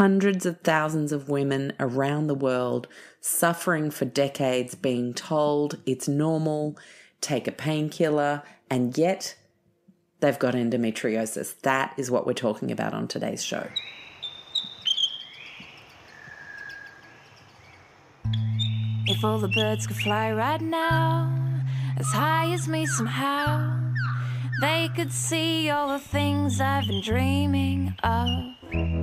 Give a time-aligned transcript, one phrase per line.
[0.00, 2.88] hundreds of thousands of women around the world
[3.20, 6.74] suffering for decades being told it's normal,
[7.20, 9.36] take a painkiller, and yet
[10.20, 11.54] they've got endometriosis.
[11.60, 13.66] That is what we're talking about on today's show.
[19.04, 21.30] If all the birds could fly right now,
[21.98, 23.92] as high as me somehow,
[24.62, 28.99] they could see all the things I've been dreaming of.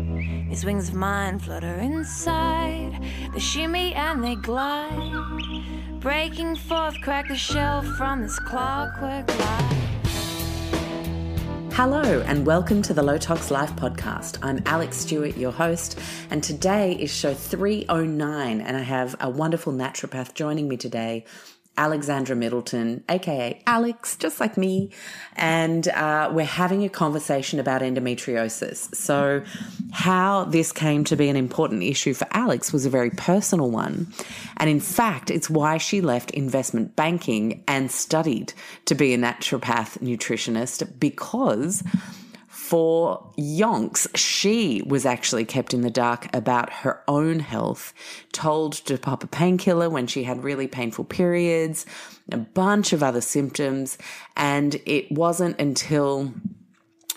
[0.49, 3.01] These wings of mine flutter inside,
[3.33, 5.63] they shimmy and they glide,
[5.99, 9.73] breaking forth, crack the shell from this clockwork life.
[11.73, 14.39] Hello, and welcome to the Low Tox Life podcast.
[14.41, 15.99] I'm Alex Stewart, your host,
[16.31, 21.23] and today is show 309, and I have a wonderful naturopath joining me today
[21.77, 24.89] Alexandra Middleton, aka Alex, just like me,
[25.35, 28.93] and uh, we're having a conversation about endometriosis.
[28.95, 29.43] So,
[29.91, 34.07] how this came to be an important issue for Alex was a very personal one.
[34.57, 38.53] And in fact, it's why she left investment banking and studied
[38.85, 41.83] to be a naturopath nutritionist because
[42.67, 47.93] for yonks, she was actually kept in the dark about her own health,
[48.33, 51.85] told to pop a painkiller when she had really painful periods,
[52.29, 53.97] a bunch of other symptoms.
[54.35, 56.33] And it wasn't until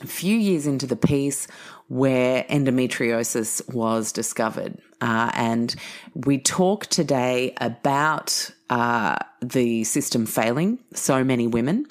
[0.00, 1.48] a few years into the piece
[1.88, 4.78] where endometriosis was discovered.
[5.00, 5.74] Uh, and
[6.14, 11.86] we talk today about uh, the system failing so many women.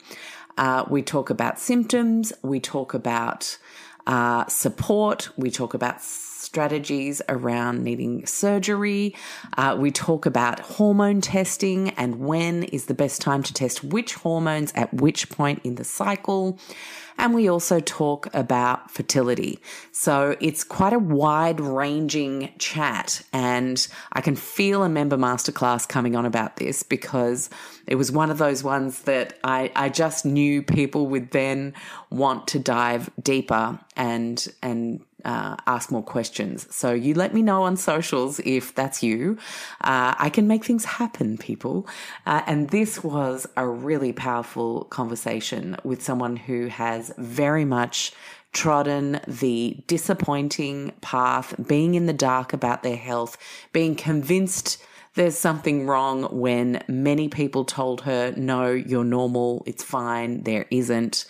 [0.59, 3.57] Uh, we talk about symptoms, we talk about
[4.05, 9.15] uh, support, we talk about strategies around needing surgery.
[9.57, 14.15] Uh, we talk about hormone testing and when is the best time to test which
[14.15, 16.57] hormones at which point in the cycle.
[17.19, 19.59] And we also talk about fertility.
[19.91, 23.21] So it's quite a wide ranging chat.
[23.33, 27.49] And I can feel a member masterclass coming on about this because
[27.89, 31.73] it was one of those ones that I, I just knew people would then
[32.11, 36.67] want to dive deeper and, and uh, ask more questions.
[36.73, 39.39] So you let me know on socials if that's you.
[39.81, 41.87] Uh, I can make things happen, people.
[42.27, 48.13] Uh, and this was a really powerful conversation with someone who has very much
[48.53, 53.35] trodden the disappointing path, being in the dark about their health,
[53.73, 54.81] being convinced
[55.19, 61.25] there's something wrong when many people told her, no, you're normal, it's fine, there isn't,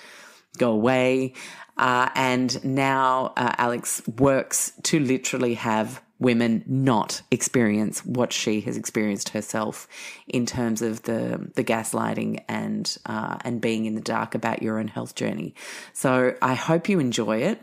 [0.60, 1.34] go away.
[1.76, 8.78] Uh, and now uh, Alex works to literally have women not experience what she has
[8.78, 9.88] experienced herself
[10.28, 14.78] in terms of the the gaslighting and uh, and being in the dark about your
[14.78, 15.56] own health journey.
[15.94, 17.60] So I hope you enjoy it.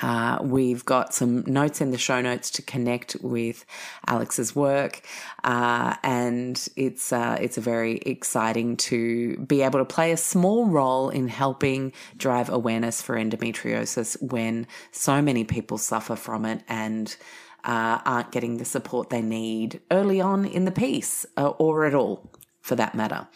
[0.00, 3.64] Uh, we've got some notes in the show notes to connect with
[4.06, 5.02] Alex's work,
[5.44, 11.10] uh, and it's uh, it's very exciting to be able to play a small role
[11.10, 17.16] in helping drive awareness for endometriosis when so many people suffer from it and
[17.64, 21.94] uh, aren't getting the support they need early on in the piece uh, or at
[21.94, 22.30] all,
[22.60, 23.26] for that matter.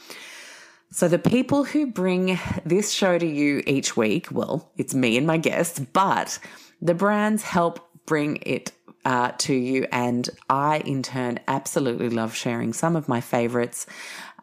[0.95, 5.27] So, the people who bring this show to you each week, well, it's me and
[5.27, 6.39] my guests, but
[6.83, 8.73] the brands help bring it
[9.07, 9.87] uh, to you.
[9.91, 13.87] And I, in turn, absolutely love sharing some of my favorites.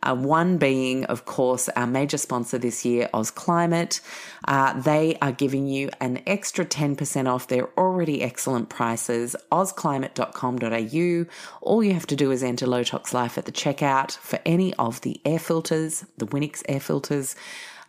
[0.02, 4.02] Uh, one being, of course, our major sponsor this year, Oz Climate.
[4.48, 11.26] Uh, they are giving you an extra 10% off their already excellent prices, ozclimate.com.au.
[11.62, 14.74] All you have to do is enter Low Tox Life at the checkout for any
[14.76, 17.36] of the air filters, the Winix air filters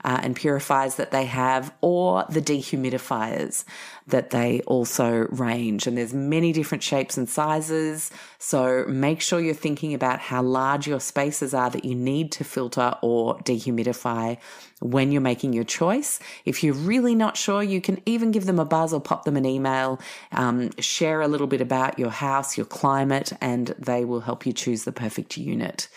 [0.05, 3.65] uh, and purifiers that they have, or the dehumidifiers
[4.07, 5.87] that they also range.
[5.87, 8.11] And there's many different shapes and sizes.
[8.39, 12.45] So make sure you're thinking about how large your spaces are that you need to
[12.45, 14.39] filter or dehumidify
[14.81, 16.19] when you're making your choice.
[16.45, 19.37] If you're really not sure, you can even give them a buzz or pop them
[19.37, 20.01] an email,
[20.33, 24.53] um, share a little bit about your house, your climate, and they will help you
[24.53, 25.89] choose the perfect unit.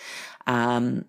[0.46, 1.06] Um,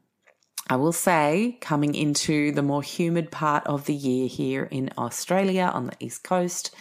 [0.69, 5.71] I will say, coming into the more humid part of the year here in Australia
[5.73, 6.75] on the East Coast,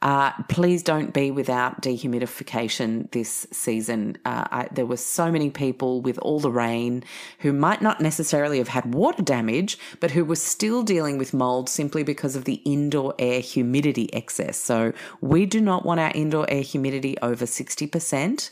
[0.00, 4.16] uh, please don't be without dehumidification this season.
[4.24, 7.02] Uh, I, there were so many people with all the rain
[7.40, 11.68] who might not necessarily have had water damage, but who were still dealing with mold
[11.68, 14.56] simply because of the indoor air humidity excess.
[14.56, 18.50] So we do not want our indoor air humidity over 60%.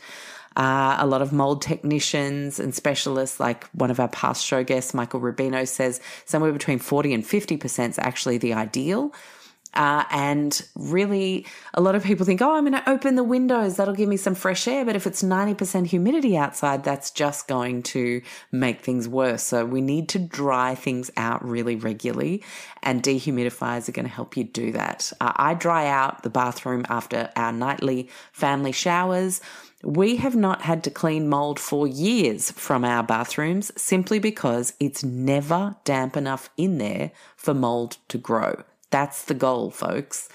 [0.57, 4.95] Uh, a lot of mold technicians and specialists, like one of our past show guests,
[4.95, 9.13] Michael Rubino, says somewhere between 40 and 50% is actually the ideal.
[9.77, 13.77] Uh, and really, a lot of people think, oh, I'm going to open the windows.
[13.77, 14.87] That'll give me some fresh air.
[14.87, 19.43] But if it's 90% humidity outside, that's just going to make things worse.
[19.43, 22.43] So we need to dry things out really regularly.
[22.83, 25.13] And dehumidifiers are going to help you do that.
[25.21, 29.43] Uh, I dry out the bathroom after our nightly family showers.
[29.83, 35.05] We have not had to clean mold for years from our bathrooms simply because it's
[35.05, 38.65] never damp enough in there for mold to grow.
[38.97, 40.31] That's the goal, folks.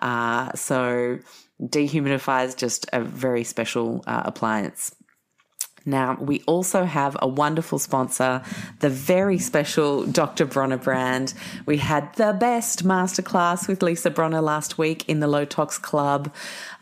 [0.00, 1.18] Uh, so
[1.62, 4.94] dehumidifier is just a very special uh, appliance.
[5.86, 8.42] Now, we also have a wonderful sponsor,
[8.80, 10.44] the very special Dr.
[10.44, 11.32] Bronner brand.
[11.64, 16.34] We had the best masterclass with Lisa Bronner last week in the Low Tox Club.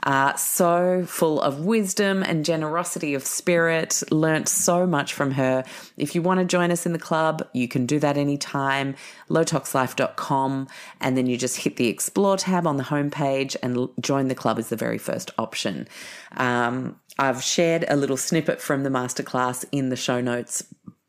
[0.05, 4.03] Uh, so full of wisdom and generosity of spirit.
[4.11, 5.65] Learnt so much from her.
[5.97, 8.97] If you want to join us in the club, you can do that anytime.
[9.29, 10.69] lowtoxlife.com.
[11.01, 14.59] And then you just hit the explore tab on the homepage and join the club
[14.59, 15.89] is the very first option.
[16.37, 20.65] Um, I've shared a little snippet from the masterclass in the show notes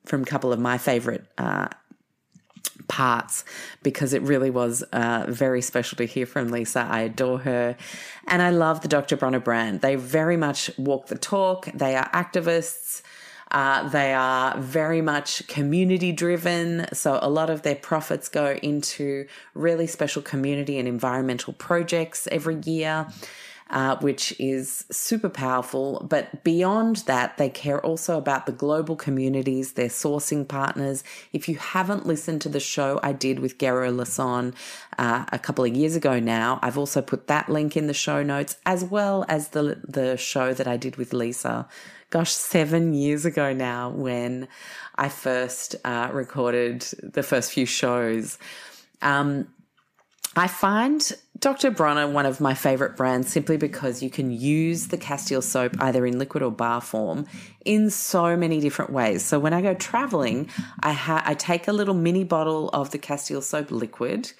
[0.05, 1.67] from a couple of my favorite uh,
[2.87, 3.43] parts
[3.83, 6.81] because it really was uh, very special to hear from Lisa.
[6.89, 7.77] I adore her.
[8.27, 9.17] And I love the Dr.
[9.17, 9.81] Bronner brand.
[9.81, 13.01] They very much walk the talk, they are activists.
[13.51, 16.87] Uh, they are very much community driven.
[16.93, 22.59] So a lot of their profits go into really special community and environmental projects every
[22.65, 23.07] year
[23.69, 26.05] uh, which is super powerful.
[26.07, 31.03] But beyond that, they care also about the global communities, their sourcing partners.
[31.33, 34.53] If you haven't listened to the show I did with Gero Leson
[34.97, 38.21] uh, a couple of years ago now, I've also put that link in the show
[38.21, 41.67] notes, as well as the the show that I did with Lisa.
[42.11, 44.47] Gosh, seven years ago now, when
[44.95, 48.37] I first uh, recorded the first few shows.
[49.01, 49.47] Um,
[50.35, 51.11] I find
[51.45, 51.69] Dr.
[51.69, 56.03] Bronner one of my favorite brands simply because you can use the Castile soap either
[56.03, 57.27] in liquid or bar form
[57.63, 59.23] in so many different ways.
[59.23, 60.49] So when I go traveling,
[60.79, 64.31] I ha- I take a little mini bottle of the Castile soap liquid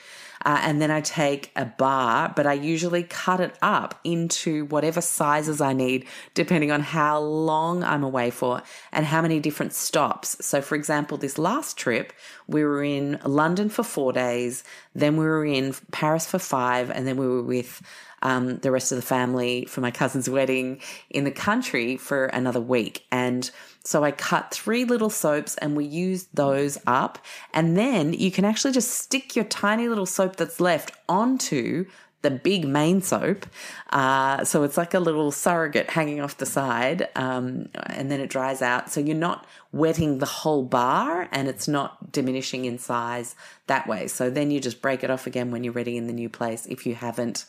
[0.46, 5.02] uh, and then I take a bar, but I usually cut it up into whatever
[5.02, 6.06] sizes I need,
[6.36, 8.62] depending on how long I'm away for
[8.92, 10.38] and how many different stops.
[10.46, 12.14] So, for example, this last trip,
[12.48, 14.64] we were in London for four days,
[14.94, 17.82] then we were in Paris for five, and then we were with
[18.22, 22.62] um, the rest of the family for my cousin's wedding in the country for another
[22.62, 23.06] week.
[23.12, 23.50] And
[23.86, 27.20] so I cut three little soaps and we used those up.
[27.54, 31.86] And then you can actually just stick your tiny little soap that's left onto
[32.24, 33.46] the big main soap.
[33.92, 38.32] Uh, so it's like a little surrogate hanging off the side, um, and then it
[38.32, 38.92] dries out.
[38.92, 43.36] So you're not wetting the whole bar and it's not diminishing in size
[43.68, 44.08] that way.
[44.08, 46.66] So then you just break it off again when you're ready in the new place
[46.66, 47.46] if you haven't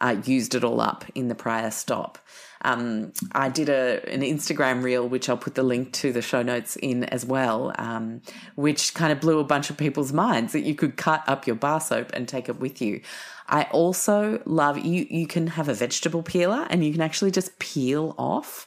[0.00, 2.18] uh, used it all up in the prior stop.
[2.62, 6.42] Um, I did a an Instagram reel, which I'll put the link to the show
[6.42, 8.20] notes in as well, um,
[8.56, 11.56] which kind of blew a bunch of people's minds that you could cut up your
[11.56, 13.00] bar soap and take it with you.
[13.46, 15.06] I also love you.
[15.08, 18.66] You can have a vegetable peeler, and you can actually just peel off.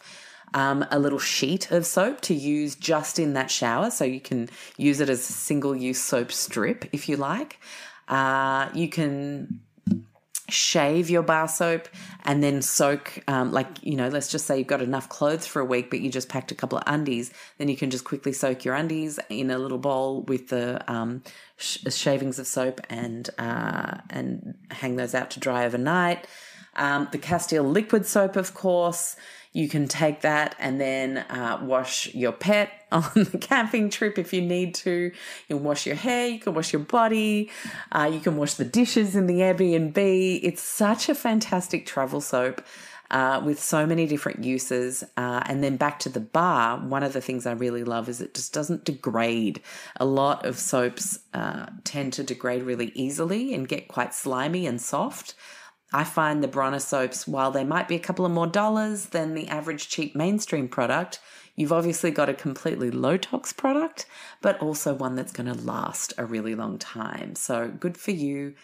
[0.53, 3.89] Um, a little sheet of soap to use just in that shower.
[3.89, 7.57] So you can use it as a single use soap strip if you like.
[8.09, 9.61] Uh, you can
[10.51, 11.87] shave your bar soap
[12.25, 15.59] and then soak um, like you know let's just say you've got enough clothes for
[15.59, 18.33] a week but you just packed a couple of undies then you can just quickly
[18.33, 21.23] soak your undies in a little bowl with the um,
[21.57, 26.27] sh- shavings of soap and uh, and hang those out to dry overnight.
[26.75, 29.15] Um, the castile liquid soap of course
[29.51, 34.33] you can take that and then uh, wash your pet on the camping trip if
[34.33, 35.11] you need to.
[35.47, 37.49] You can wash your hair, you can wash your body,
[37.91, 40.39] uh, you can wash the dishes in the Airbnb.
[40.43, 42.61] It's such a fantastic travel soap.
[43.09, 45.03] Uh, with so many different uses.
[45.17, 48.21] Uh, and then back to the bar, one of the things I really love is
[48.21, 49.61] it just doesn't degrade.
[49.97, 54.79] A lot of soaps uh, tend to degrade really easily and get quite slimy and
[54.79, 55.35] soft.
[55.93, 59.33] I find the Bronner soaps, while they might be a couple of more dollars than
[59.33, 61.19] the average cheap mainstream product,
[61.55, 64.05] you've obviously got a completely low tox product,
[64.41, 67.35] but also one that's going to last a really long time.
[67.35, 68.55] So good for you.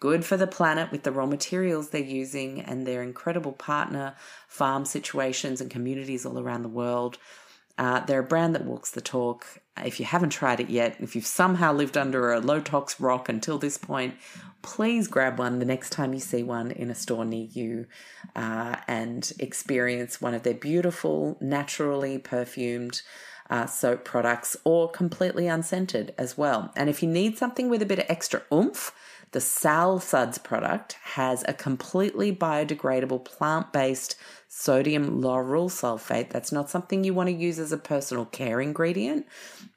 [0.00, 4.16] Good for the planet with the raw materials they're using and their incredible partner
[4.48, 7.18] farm situations and communities all around the world.
[7.78, 9.46] Uh, they're a brand that walks the talk.
[9.82, 13.28] If you haven't tried it yet, if you've somehow lived under a low tox rock
[13.28, 14.14] until this point,
[14.60, 17.86] please grab one the next time you see one in a store near you
[18.36, 23.02] uh, and experience one of their beautiful, naturally perfumed
[23.50, 26.72] uh, soap products or completely unscented as well.
[26.76, 28.94] And if you need something with a bit of extra oomph,
[29.32, 34.16] The Sal Suds product has a completely biodegradable plant based
[34.54, 36.28] sodium lauryl sulfate.
[36.28, 39.26] That's not something you want to use as a personal care ingredient.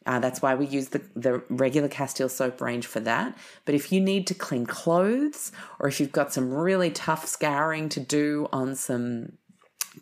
[0.05, 3.38] Uh, that's why we use the, the regular Castile soap range for that.
[3.63, 7.88] But if you need to clean clothes or if you've got some really tough scouring
[7.88, 9.38] to do on some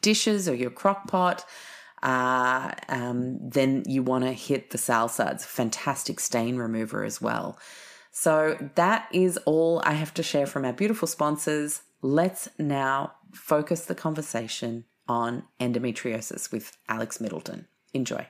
[0.01, 1.45] dishes or your crock pot,
[2.01, 5.43] uh, um, then you want to hit the Sal Suds.
[5.43, 7.59] It's a fantastic stain remover as well.
[8.11, 11.83] So that is all I have to share from our beautiful sponsors.
[12.05, 17.65] Let's now focus the conversation on endometriosis with Alex Middleton.
[17.93, 18.27] Enjoy.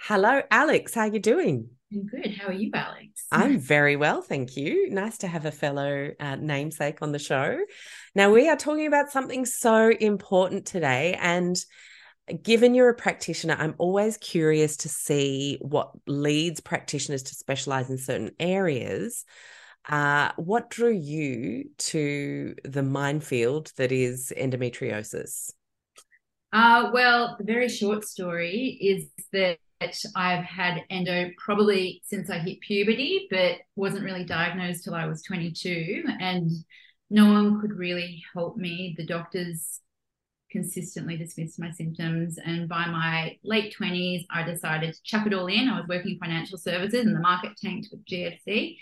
[0.00, 0.94] Hello, Alex.
[0.94, 1.70] How are you doing?
[1.92, 2.34] I'm good.
[2.36, 3.26] How are you, Alex?
[3.30, 4.90] I'm very well, thank you.
[4.90, 7.60] Nice to have a fellow uh, namesake on the show.
[8.16, 11.16] Now, we are talking about something so important today.
[11.20, 11.56] And
[12.42, 17.98] given you're a practitioner, I'm always curious to see what leads practitioners to specialize in
[17.98, 19.24] certain areas.
[19.88, 25.52] Uh, what drew you to the minefield that is endometriosis?
[26.52, 29.58] Uh, well, the very short story is that
[30.14, 35.22] I've had endo probably since I hit puberty, but wasn't really diagnosed till I was
[35.22, 36.04] 22.
[36.20, 36.50] And
[37.10, 38.94] no one could really help me.
[38.96, 39.80] The doctors
[40.50, 42.38] consistently dismissed my symptoms.
[42.42, 45.68] And by my late 20s, I decided to chuck it all in.
[45.68, 48.76] I was working in financial services and the market tanked with GFC.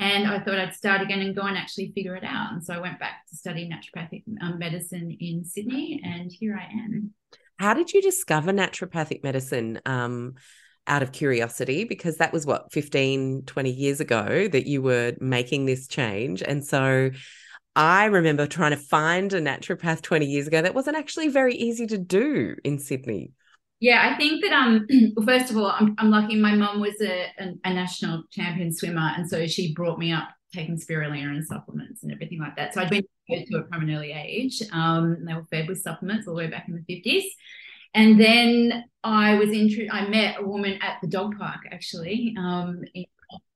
[0.00, 2.52] And I thought I'd start again and go and actually figure it out.
[2.52, 6.72] And so I went back to study naturopathic um, medicine in Sydney, and here I
[6.72, 7.12] am.
[7.58, 9.80] How did you discover naturopathic medicine?
[9.86, 10.34] Um,
[10.86, 15.66] out of curiosity, because that was what 15, 20 years ago that you were making
[15.66, 16.42] this change.
[16.42, 17.10] And so
[17.76, 20.62] I remember trying to find a naturopath 20 years ago.
[20.62, 23.32] That wasn't actually very easy to do in Sydney.
[23.80, 24.86] Yeah, I think that um
[25.24, 29.12] first of all, I'm I'm lucky my mum was a, a, a national champion swimmer
[29.16, 32.74] and so she brought me up taking spirulina and supplements and everything like that.
[32.74, 34.62] So I'd been to it from an early age.
[34.72, 37.24] Um, they were fed with supplements all the way back in the 50s.
[37.94, 42.82] And then I was in, I met a woman at the dog park actually um,
[42.94, 43.04] in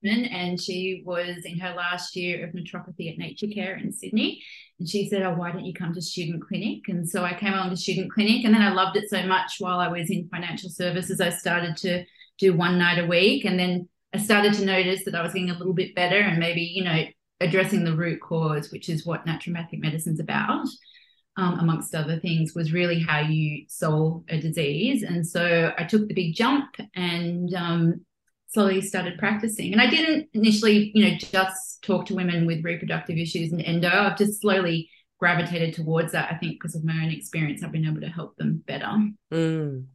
[0.03, 4.41] and she was in her last year of naturopathy at Nature Care in Sydney.
[4.79, 6.87] And she said, Oh, why don't you come to student clinic?
[6.87, 8.45] And so I came along to student clinic.
[8.45, 11.77] And then I loved it so much while I was in financial services, I started
[11.77, 12.05] to
[12.37, 13.45] do one night a week.
[13.45, 16.39] And then I started to notice that I was getting a little bit better and
[16.39, 17.05] maybe, you know,
[17.41, 20.67] addressing the root cause, which is what naturopathic medicine's about.
[21.37, 25.03] Um, amongst other things, was really how you solve a disease.
[25.03, 28.05] And so I took the big jump and um,
[28.55, 29.71] slowly started practicing.
[29.71, 33.89] And I didn't initially, you know, just talk to women with reproductive issues and endo.
[33.89, 36.31] I've just slowly gravitated towards that.
[36.31, 38.91] I think because of my own experience, I've been able to help them better.
[39.31, 39.85] Mm.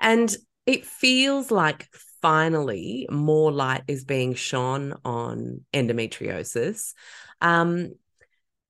[0.00, 1.88] And it feels like
[2.22, 6.94] finally more light is being shone on endometriosis.
[7.40, 7.92] Um,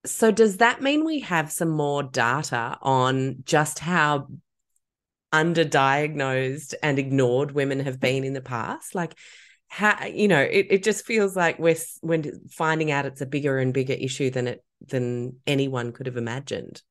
[0.04, 4.28] so, does that mean we have some more data on just how
[5.44, 8.94] underdiagnosed and ignored women have been in the past?
[8.94, 9.16] Like,
[9.68, 13.58] how you know, it, it just feels like we're when finding out it's a bigger
[13.58, 16.82] and bigger issue than it than anyone could have imagined.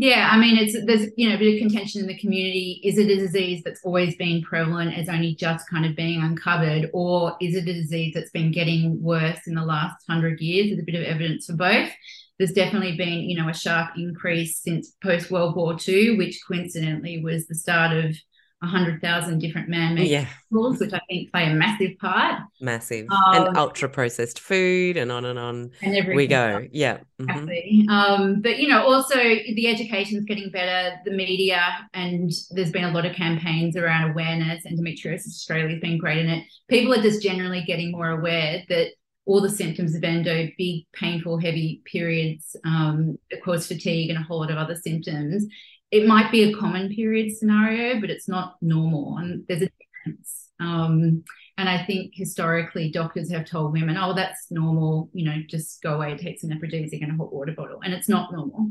[0.00, 2.80] Yeah, I mean, it's there's you know a bit of contention in the community.
[2.84, 6.88] Is it a disease that's always been prevalent, as only just kind of being uncovered,
[6.92, 10.68] or is it a disease that's been getting worse in the last hundred years?
[10.68, 11.90] There's a bit of evidence for both.
[12.38, 17.22] There's definitely been you know a sharp increase since post World War II, which coincidentally
[17.22, 18.16] was the start of
[18.60, 20.26] 100,000 different man-made yeah.
[20.52, 22.42] tools, which I think play a massive part.
[22.60, 23.06] Massive.
[23.08, 26.66] Um, and ultra processed food and on and on and we go.
[26.72, 26.98] Yeah.
[27.20, 27.88] Mm-hmm.
[27.88, 32.90] Um, but, you know, also the education's getting better, the media, and there's been a
[32.90, 34.64] lot of campaigns around awareness.
[34.66, 36.44] Endometriosis Australia's been great in it.
[36.68, 38.90] People are just generally getting more aware that
[39.28, 44.22] all the symptoms of endo, big, painful, heavy periods um, that cause fatigue and a
[44.22, 45.44] whole lot of other symptoms,
[45.90, 49.18] it might be a common period scenario, but it's not normal.
[49.18, 49.68] And there's a
[50.06, 50.48] difference.
[50.58, 51.24] Um,
[51.58, 55.96] and I think historically doctors have told women, oh, that's normal, you know, just go
[55.96, 57.80] away, take some aphrodisiac and a hot water bottle.
[57.84, 58.70] And it's not normal.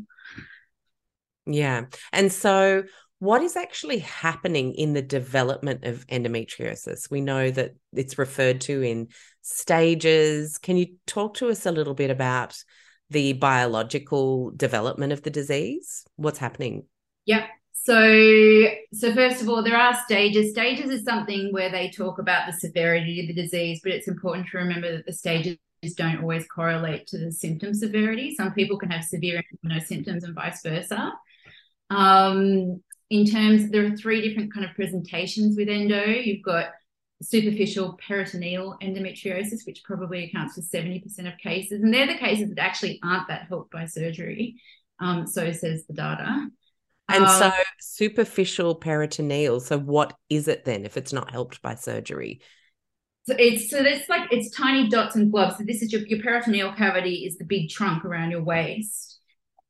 [1.46, 1.86] Yeah.
[2.12, 2.84] And so
[3.20, 7.10] what is actually happening in the development of endometriosis?
[7.10, 9.08] We know that it's referred to in
[9.48, 10.58] stages.
[10.58, 12.62] Can you talk to us a little bit about
[13.10, 16.06] the biological development of the disease?
[16.18, 16.84] What's happening?
[17.26, 17.44] Yep.
[17.72, 20.52] So, so first of all, there are stages.
[20.52, 24.48] Stages is something where they talk about the severity of the disease, but it's important
[24.50, 25.58] to remember that the stages
[25.96, 28.36] don't always correlate to the symptom severity.
[28.36, 29.42] Some people can have severe
[29.86, 31.14] symptoms and vice versa.
[31.90, 36.04] Um, in terms, there are three different kind of presentations with endo.
[36.04, 36.72] You've got
[37.22, 41.82] superficial peritoneal endometriosis, which probably accounts for 70% of cases.
[41.82, 44.56] And they're the cases that actually aren't that helped by surgery.
[45.00, 46.48] Um, so says the data.
[47.10, 49.60] And um, so superficial peritoneal.
[49.62, 52.42] So what is it then if it's not helped by surgery?
[53.28, 55.58] So it's so it's like it's tiny dots and globs.
[55.58, 59.20] So this is your, your peritoneal cavity is the big trunk around your waist,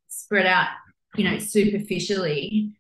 [0.10, 0.68] spread out,
[1.16, 2.74] you know, superficially.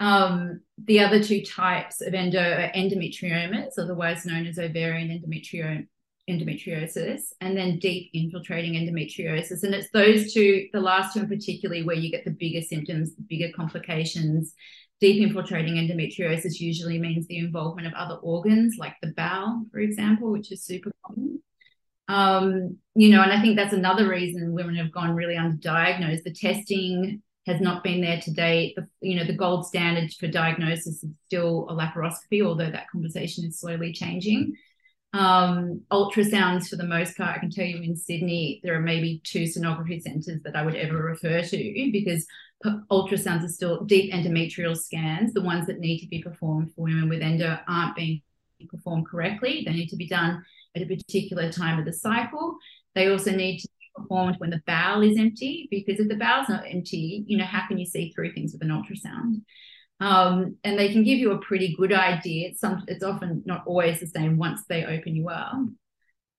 [0.00, 5.86] Um, the other two types of endo are endometriomas, otherwise known as ovarian endometrio-
[6.28, 9.62] endometriosis, and then deep infiltrating endometriosis.
[9.62, 13.14] And it's those two, the last two in particularly, where you get the bigger symptoms,
[13.14, 14.54] the bigger complications.
[15.00, 20.30] Deep infiltrating endometriosis usually means the involvement of other organs, like the bowel, for example,
[20.30, 21.42] which is super common.
[22.08, 26.22] Um, you know, and I think that's another reason women have gone really underdiagnosed.
[26.24, 28.74] The testing has not been there to date.
[28.76, 33.44] The, you know, the gold standard for diagnosis is still a laparoscopy, although that conversation
[33.44, 34.56] is slowly changing.
[35.12, 39.20] Um, ultrasounds, for the most part, I can tell you in Sydney, there are maybe
[39.24, 42.26] two sonography centres that I would ever refer to because
[42.90, 45.32] ultrasounds are still deep endometrial scans.
[45.32, 48.22] The ones that need to be performed for women with endo aren't being
[48.68, 49.62] performed correctly.
[49.64, 52.56] They need to be done at a particular time of the cycle.
[52.94, 56.64] They also need to performed when the bowel is empty because if the bowel's not
[56.68, 59.42] empty you know how can you see through things with an ultrasound?
[60.00, 62.50] Um, and they can give you a pretty good idea.
[62.50, 65.56] It's some it's often not always the same once they open you up.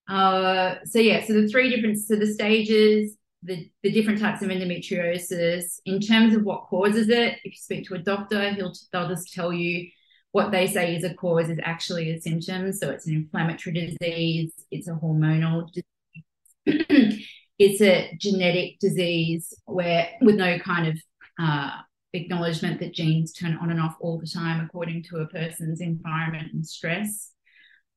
[0.08, 4.50] Uh, so yeah so the three different so the stages the, the different types of
[4.50, 9.08] endometriosis in terms of what causes it if you speak to a doctor he'll they'll
[9.08, 9.88] just tell you
[10.32, 12.74] what they say is a cause is actually a symptom.
[12.74, 17.26] So it's an inflammatory disease it's a hormonal disease
[17.58, 21.00] it's a genetic disease where with no kind of
[21.40, 21.72] uh,
[22.14, 26.54] acknowledgement that genes turn on and off all the time according to a person's environment
[26.54, 27.32] and stress.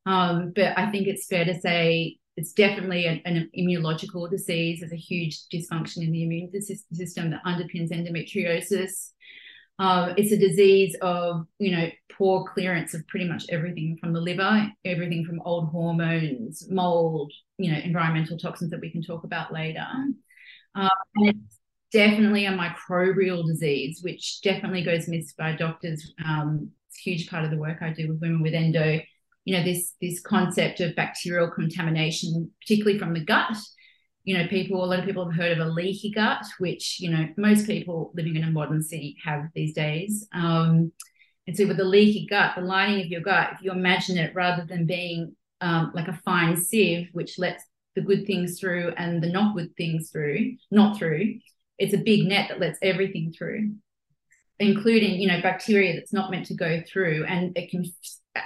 [0.06, 4.80] Um, but I think it's fair to say it's definitely an, an, immunological disease.
[4.80, 9.10] There's a huge dysfunction in the immune system that underpins endometriosis.
[9.78, 14.20] Um, it's a disease of, you know, poor clearance of pretty much everything from the
[14.20, 19.52] liver, everything from old hormones, mold, you know, environmental toxins that we can talk about
[19.52, 19.86] later.
[20.74, 21.58] Um, and it's
[21.92, 26.12] definitely a microbial disease, which definitely goes missed by doctors.
[26.24, 29.00] Um, it's a huge part of the work I do with women with endo.
[29.44, 33.56] You know, this this concept of bacterial contamination, particularly from the gut,
[34.28, 37.10] you know, people, a lot of people have heard of a leaky gut, which, you
[37.10, 40.28] know, most people living in a modern city have these days.
[40.34, 40.92] Um,
[41.46, 44.34] and so with a leaky gut, the lining of your gut, if you imagine it
[44.34, 47.64] rather than being um, like a fine sieve, which lets
[47.94, 51.38] the good things through and the not good things through, not through,
[51.78, 53.76] it's a big net that lets everything through,
[54.58, 57.24] including, you know, bacteria that's not meant to go through.
[57.24, 57.86] And it can,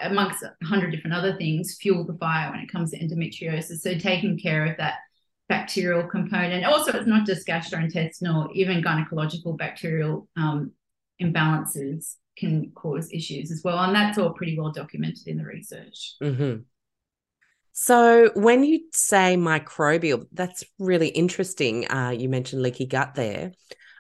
[0.01, 3.81] amongst a hundred different other things, fuel the fire when it comes to endometriosis.
[3.81, 4.99] So taking care of that
[5.48, 6.64] bacterial component.
[6.64, 10.72] Also, it's not just gastrointestinal, even gynecological bacterial um,
[11.20, 13.78] imbalances can cause issues as well.
[13.78, 16.14] And that's all pretty well documented in the research.
[16.22, 16.62] Mm-hmm.
[17.74, 21.90] So, when you say microbial, that's really interesting.
[21.90, 23.52] Uh, you mentioned leaky gut there.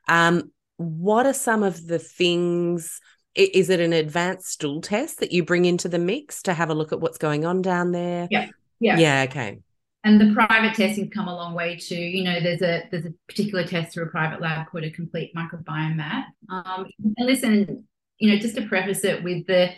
[0.08, 3.00] Um, what are some of the things?
[3.34, 6.74] Is it an advanced stool test that you bring into the mix to have a
[6.74, 8.28] look at what's going on down there?
[8.30, 8.48] Yeah.
[8.78, 8.98] Yeah.
[8.98, 9.26] Yeah.
[9.30, 9.60] Okay
[10.04, 11.94] and the private testing's come a long way too.
[11.94, 15.32] You know, there's a there's a particular test through a private lab called a complete
[15.34, 16.26] microbiome map.
[16.50, 16.86] Um,
[17.16, 17.86] and listen,
[18.18, 19.70] you know, just to preface it with the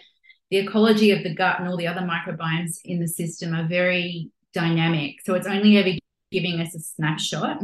[0.51, 4.31] the ecology of the gut and all the other microbiomes in the system are very
[4.53, 5.17] dynamic.
[5.25, 5.99] So it's only ever
[6.31, 7.61] giving us a snapshot.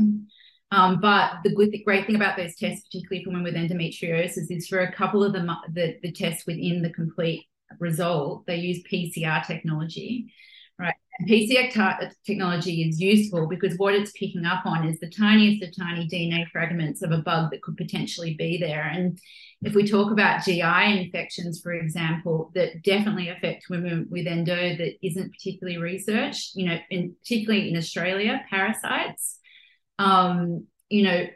[0.73, 4.51] Um, but the good, the great thing about those tests, particularly for women with endometriosis,
[4.51, 5.41] is for a couple of the,
[5.73, 7.47] the, the tests within the complete
[7.79, 10.33] result, they use PCR technology
[11.29, 16.09] PCR technology is useful because what it's picking up on is the tiniest of tiny
[16.09, 18.83] DNA fragments of a bug that could potentially be there.
[18.83, 19.19] And
[19.63, 24.95] if we talk about GI infections, for example, that definitely affect women with endo that
[25.03, 29.39] isn't particularly researched, you know, in, particularly in Australia, parasites.
[29.99, 31.27] Um, you know,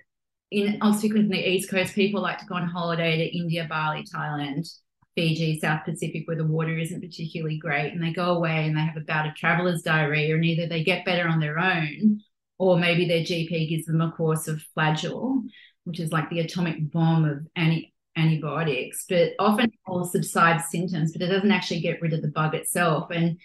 [0.50, 4.68] in with the East Coast, people like to go on holiday to India, Bali, Thailand
[5.14, 8.80] Fiji, South Pacific, where the water isn't particularly great, and they go away and they
[8.80, 12.20] have a bout of traveler's diarrhea, and either they get better on their own,
[12.58, 15.42] or maybe their GP gives them a course of flagyl,
[15.84, 19.04] which is like the atomic bomb of anti- antibiotics.
[19.08, 22.54] But often it will subside symptoms, but it doesn't actually get rid of the bug
[22.54, 23.10] itself.
[23.10, 23.38] And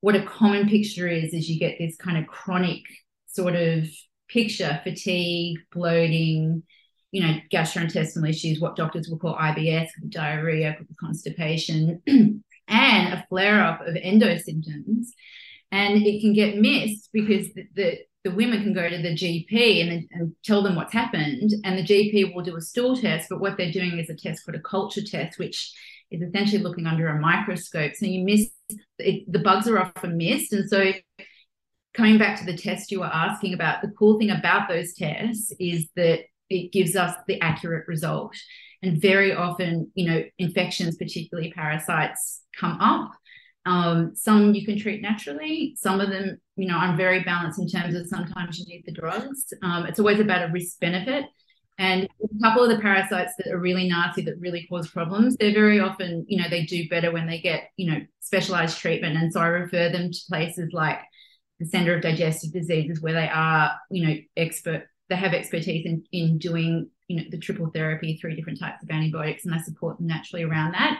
[0.00, 2.82] what a common picture is, is you get this kind of chronic
[3.26, 3.88] sort of
[4.28, 6.62] picture, fatigue, bloating,
[7.12, 12.02] you know, gastrointestinal issues, what doctors will call IBS, diarrhea, constipation.
[12.70, 15.12] and a flare up of endo symptoms.
[15.72, 19.82] And it can get missed because the, the, the women can go to the GP
[19.82, 23.28] and, and tell them what's happened, and the GP will do a stool test.
[23.28, 25.72] But what they're doing is a test called a culture test, which
[26.10, 27.94] is essentially looking under a microscope.
[27.94, 28.50] So you miss
[28.98, 30.92] it, the bugs are often missed, and so
[31.94, 35.52] coming back to the test you were asking about, the cool thing about those tests
[35.58, 36.20] is that
[36.50, 38.34] it gives us the accurate result.
[38.82, 43.12] And very often, you know, infections, particularly parasites, come up.
[43.66, 45.74] Um, some you can treat naturally.
[45.76, 48.92] Some of them, you know, I'm very balanced in terms of sometimes you need the
[48.92, 49.52] drugs.
[49.62, 51.26] Um, it's always about a risk benefit.
[51.78, 55.54] And a couple of the parasites that are really nasty that really cause problems, they're
[55.54, 59.16] very often, you know, they do better when they get, you know, specialized treatment.
[59.16, 61.00] And so I refer them to places like
[61.58, 66.04] the Center of Digestive Diseases where they are, you know, expert, they have expertise in,
[66.12, 69.98] in doing, you know, the triple therapy, three different types of antibiotics, and I support
[69.98, 70.98] them naturally around that.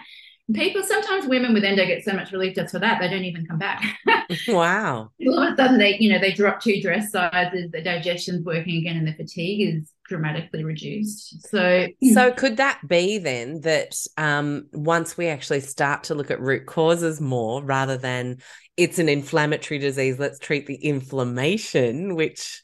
[0.53, 3.47] People sometimes women with endo get so much relief just for that they don't even
[3.47, 3.83] come back.
[4.49, 5.11] Wow.
[5.27, 8.77] All of a sudden they you know they drop two dress sizes the digestion's working
[8.77, 11.49] again and the fatigue is dramatically reduced.
[11.49, 16.41] So so could that be then that um, once we actually start to look at
[16.41, 18.39] root causes more rather than
[18.77, 22.63] it's an inflammatory disease let's treat the inflammation which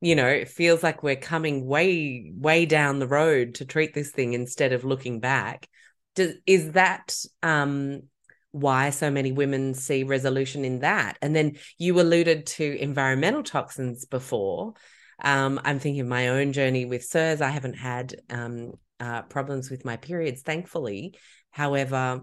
[0.00, 4.10] you know it feels like we're coming way way down the road to treat this
[4.10, 5.68] thing instead of looking back
[6.16, 8.02] does, is that um,
[8.50, 11.16] why so many women see resolution in that?
[11.22, 14.74] And then you alluded to environmental toxins before.
[15.22, 17.40] Um, I'm thinking of my own journey with CIRS.
[17.40, 21.14] I haven't had um, uh, problems with my periods, thankfully.
[21.50, 22.22] However,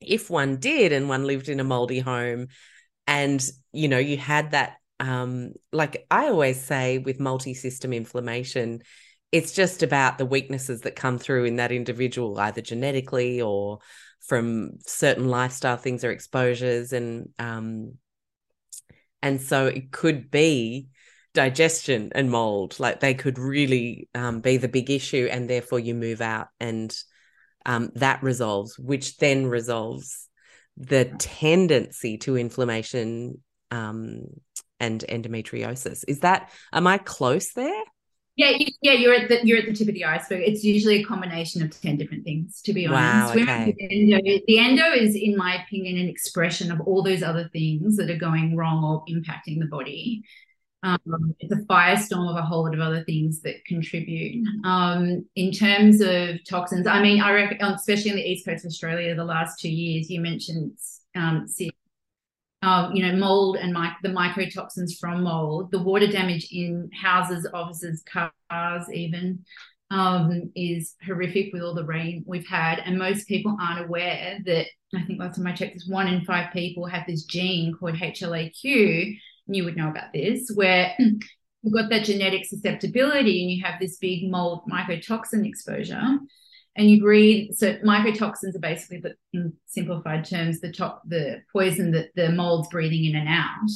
[0.00, 2.46] if one did and one lived in a moldy home
[3.06, 8.80] and you know you had that um, like i always say with multi-system inflammation
[9.32, 13.78] it's just about the weaknesses that come through in that individual, either genetically or
[14.20, 17.94] from certain lifestyle things or exposures, and um,
[19.22, 20.88] and so it could be
[21.32, 22.80] digestion and mold.
[22.80, 26.92] Like they could really um, be the big issue, and therefore you move out, and
[27.64, 30.28] um, that resolves, which then resolves
[30.76, 34.24] the tendency to inflammation um,
[34.80, 36.04] and endometriosis.
[36.08, 37.84] Is that am I close there?
[38.36, 40.42] Yeah, yeah, you're at the you're at the tip of the iceberg.
[40.46, 43.36] It's usually a combination of ten different things, to be honest.
[43.36, 43.74] Wow, okay.
[43.76, 47.98] the, endo, the endo is, in my opinion, an expression of all those other things
[47.98, 50.22] that are going wrong or impacting the body.
[50.82, 54.46] Um, it's a firestorm of a whole lot of other things that contribute.
[54.64, 58.70] Um, in terms of toxins, I mean, I reckon, especially in the east coast of
[58.70, 60.78] Australia, the last two years, you mentioned
[61.14, 61.46] um,
[62.62, 68.04] uh, you know, mold and the mycotoxins from mold, the water damage in houses, offices,
[68.04, 69.44] cars, even
[69.90, 72.80] um, is horrific with all the rain we've had.
[72.80, 76.24] And most people aren't aware that I think last time I checked, this one in
[76.24, 79.16] five people have this gene called HLA-Q.
[79.46, 83.80] And you would know about this, where you've got that genetic susceptibility and you have
[83.80, 86.18] this big mold mycotoxin exposure
[86.76, 87.54] and you breathe.
[87.54, 92.68] So mycotoxins are basically, the, in simplified terms, the top, the poison that the mold's
[92.68, 93.70] breathing in and out.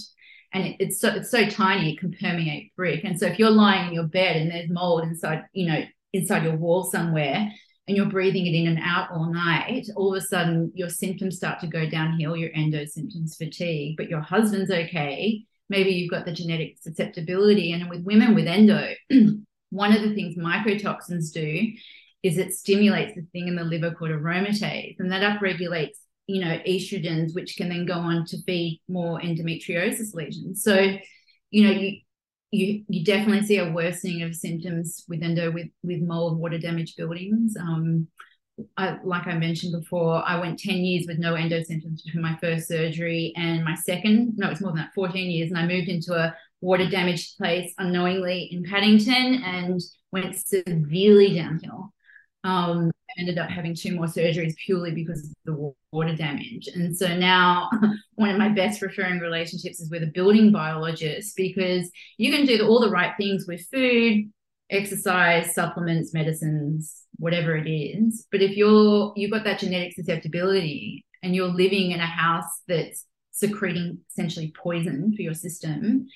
[0.53, 3.05] And it, it's so it's so tiny it can permeate brick.
[3.05, 6.45] And so if you're lying in your bed and there's mold inside, you know, inside
[6.45, 7.51] your wall somewhere,
[7.87, 11.37] and you're breathing it in and out all night, all of a sudden your symptoms
[11.37, 12.37] start to go downhill.
[12.37, 15.45] Your endo symptoms, fatigue, but your husband's okay.
[15.69, 17.73] Maybe you've got the genetic susceptibility.
[17.73, 18.95] And with women with endo,
[19.71, 21.73] one of the things mycotoxins do
[22.25, 26.59] is it stimulates the thing in the liver called aromatase, and that upregulates, you know,
[26.67, 30.63] estrogens, which can then go on to feed more endometriosis lesions.
[30.63, 30.97] So,
[31.51, 32.01] you know, you
[32.51, 36.97] you you definitely see a worsening of symptoms with endo with with mold water damage
[36.97, 37.57] buildings.
[37.61, 38.09] Um,
[38.77, 42.39] I, like I mentioned before, I went 10 years with no endo symptoms between my
[42.41, 44.35] first surgery and my second.
[44.37, 45.51] No, it's more than that, 14 years.
[45.51, 49.81] And I moved into a water damaged place unknowingly in Paddington and
[50.13, 51.93] went severely downhill
[52.45, 56.69] um, ended up having two more surgeries purely because of the water damage.
[56.75, 57.71] And so now
[58.15, 62.67] one of my best referring relationships is with a building biologist because you can do
[62.67, 64.31] all the right things with food,
[64.71, 68.27] exercise, supplements, medicines, whatever it is.
[68.31, 73.07] But if you're you've got that genetic susceptibility and you're living in a house that's
[73.31, 76.07] secreting essentially poison for your system,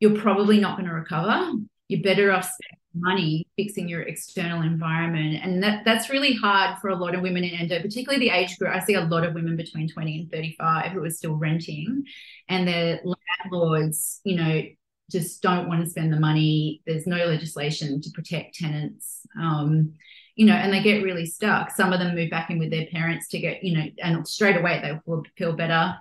[0.00, 1.52] you're probably not going to recover.
[1.88, 6.88] You're better off spending money fixing your external environment and that that's really hard for
[6.88, 9.34] a lot of women in endo particularly the age group i see a lot of
[9.34, 12.02] women between 20 and 35 who are still renting
[12.48, 12.98] and their
[13.44, 14.62] landlords you know
[15.10, 19.92] just don't want to spend the money there's no legislation to protect tenants um,
[20.38, 21.72] you know, and they get really stuck.
[21.72, 24.56] Some of them move back in with their parents to get, you know, and straight
[24.56, 25.96] away they will feel better.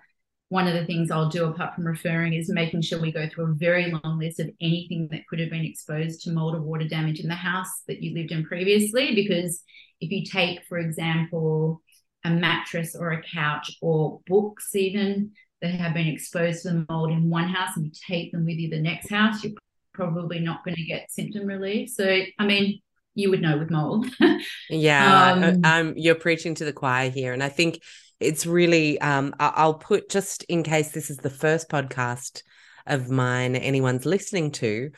[0.50, 3.52] One of the things I'll do apart from referring is making sure we go through
[3.52, 6.88] a very long list of anything that could have been exposed to mold or water
[6.88, 9.14] damage in the house that you lived in previously.
[9.14, 9.62] Because
[10.00, 11.82] if you take, for example,
[12.24, 15.32] a mattress or a couch or books, even
[15.62, 18.58] that have been exposed to the mold in one house and you take them with
[18.58, 19.54] you the next house, you're
[19.94, 21.90] probably not going to get symptom relief.
[21.90, 22.80] So, I mean,
[23.16, 24.06] you would know with mold.
[24.70, 27.82] yeah, um, um, you're preaching to the choir here, and I think
[28.20, 29.00] it's really.
[29.02, 32.44] Um, I'll put just in case this is the first podcast
[32.86, 34.92] of mine anyone's listening to.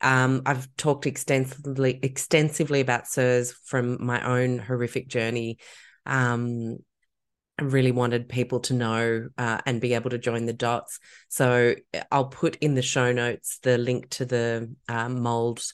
[0.00, 5.58] Um, I've talked extensively extensively about CIRS from my own horrific journey.
[6.04, 6.78] Um,
[7.58, 10.98] I really wanted people to know uh, and be able to join the dots.
[11.28, 11.76] So
[12.10, 15.64] I'll put in the show notes the link to the uh, mold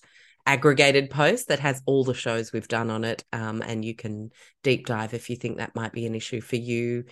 [0.50, 3.22] aggregated post that has all the shows we've done on it.
[3.32, 4.32] Um, and you can
[4.64, 7.04] deep dive if you think that might be an issue for you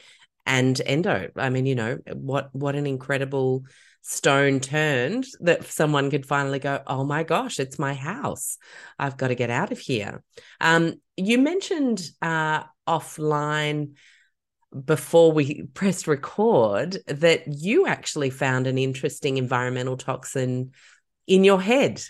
[0.44, 1.30] and endo.
[1.36, 3.62] I mean, you know, what what an incredible
[4.02, 8.58] stone turned that someone could finally go, oh my gosh, it's my house.
[8.98, 10.24] I've got to get out of here.
[10.60, 13.92] Um, you mentioned uh, offline
[14.84, 20.72] before we pressed record that you actually found an interesting environmental toxin
[21.28, 22.02] in your head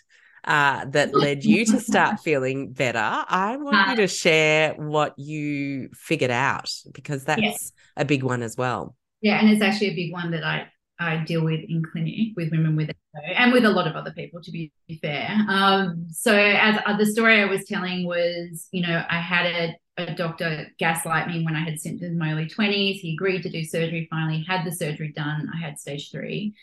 [0.44, 2.98] uh, that led you to start feeling better.
[2.98, 8.56] I want you to share what you figured out because that's a big one as
[8.56, 8.96] well.
[9.20, 10.68] Yeah, and it's actually a big one that I
[11.00, 14.10] I deal with in clinic with women with endo and with a lot of other
[14.10, 15.30] people, to be fair.
[15.48, 20.02] Um, so as uh, the story I was telling was, you know, I had a,
[20.02, 22.98] a doctor gaslight me when I had symptoms in my early 20s.
[22.98, 25.48] He agreed to do surgery, finally had the surgery done.
[25.54, 26.54] I had stage three.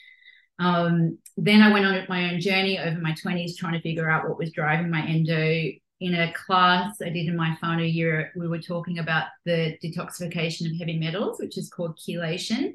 [0.60, 4.28] Um, then I went on my own journey over my 20s trying to figure out
[4.28, 5.72] what was driving my endo.
[6.02, 10.70] In a class I did in my final year, we were talking about the detoxification
[10.70, 12.74] of heavy metals, which is called chelation.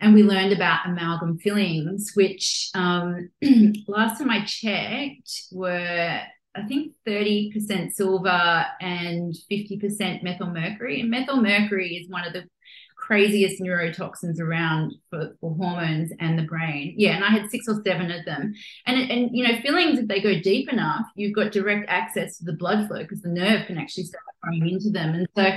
[0.00, 3.30] And we learned about amalgam fillings, which um,
[3.88, 6.20] last time I checked were,
[6.54, 11.00] I think, 30% silver and 50% methyl mercury.
[11.00, 12.44] And methyl mercury is one of the
[13.04, 16.94] craziest neurotoxins around for, for, hormones and the brain.
[16.96, 18.54] Yeah, and I had six or seven of them.
[18.86, 22.44] And and you know, fillings if they go deep enough, you've got direct access to
[22.44, 25.14] the blood flow because the nerve can actually start going into them.
[25.14, 25.52] And so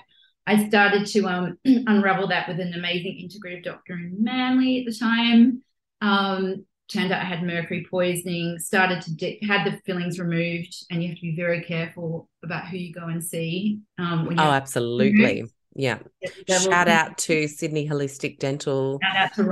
[0.45, 4.97] I started to um, unravel that with an amazing integrative doctor in Manly at the
[4.97, 5.63] time.
[6.01, 8.59] Um, turned out I had mercury poisoning.
[8.59, 12.67] Started to di- had the fillings removed, and you have to be very careful about
[12.67, 13.79] who you go and see.
[13.97, 15.45] Um, oh, absolutely.
[15.77, 15.99] Yeah.
[16.47, 18.99] Shout out to Sydney Holistic Dental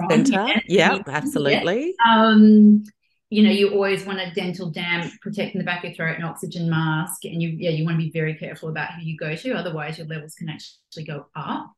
[0.10, 0.48] Centre.
[0.68, 1.96] Yeah, absolutely.
[2.06, 2.84] Um,
[3.30, 6.26] you know, you always want a dental dam protecting the back of your throat and
[6.26, 7.26] oxygen mask.
[7.26, 9.54] And you, yeah, you want to be very careful about who you go to.
[9.54, 11.72] Otherwise, your levels can actually go up.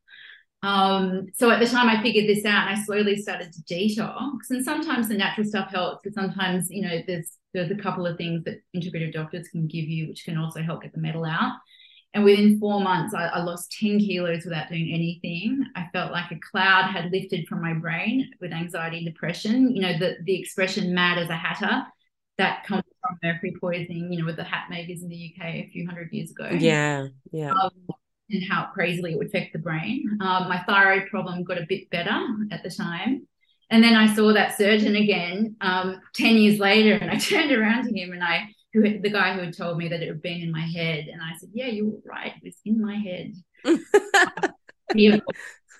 [0.62, 4.50] Um, so at the time I figured this out and I slowly started to detox.
[4.50, 8.18] And sometimes the natural stuff helps, but sometimes, you know, there's there's a couple of
[8.18, 11.52] things that integrative doctors can give you, which can also help get the metal out.
[12.14, 15.62] And within four months, I, I, lost 10 kilos without doing anything.
[15.76, 19.76] I felt like a cloud had lifted from my brain with anxiety and depression.
[19.76, 21.84] You know, the, the expression mad as a hatter
[22.38, 25.70] that comes from mercury poisoning, you know, with the hat makers in the UK a
[25.70, 26.48] few hundred years ago.
[26.48, 27.52] Yeah, yeah.
[27.52, 27.70] Um,
[28.30, 30.18] and how crazily it would affect the brain.
[30.20, 32.18] Um, my thyroid problem got a bit better
[32.50, 33.26] at the time.
[33.70, 37.84] And then I saw that surgeon again um, 10 years later, and I turned around
[37.84, 40.40] to him and I who the guy who had told me that it had been
[40.40, 42.32] in my head, and I said, "Yeah, you were right.
[42.36, 43.34] It was in my head."
[44.94, 45.38] he, of course,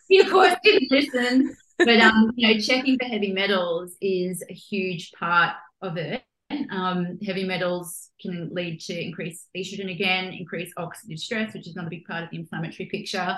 [0.09, 4.55] he, of course, didn't listen, but um, you know, checking for heavy metals is a
[4.55, 6.23] huge part of it.
[6.71, 11.91] Um, heavy metals can lead to increased estrogen again, increased oxidative stress, which is another
[11.91, 13.37] big part of the inflammatory picture.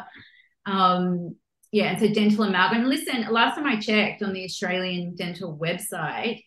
[0.66, 1.36] Um,
[1.72, 2.84] yeah, and so dental amalgam.
[2.84, 6.42] Listen, last time I checked on the Australian dental website,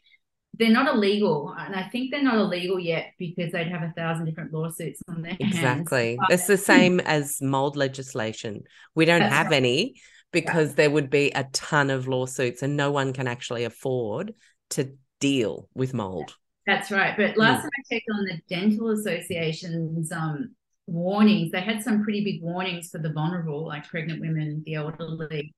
[0.56, 4.26] they're not illegal and i think they're not illegal yet because they'd have a thousand
[4.26, 5.80] different lawsuits on their exactly hands.
[5.82, 8.64] Exactly, it's the same as mold legislation
[8.96, 9.58] we don't have right.
[9.58, 9.96] any
[10.32, 10.76] because yeah.
[10.76, 14.34] there would be a ton of lawsuits and no one can actually afford
[14.70, 16.36] to deal with mold
[16.66, 17.62] that's right but last mm.
[17.62, 20.54] time i checked on the dental association's um,
[20.86, 25.54] warnings they had some pretty big warnings for the vulnerable like pregnant women the elderly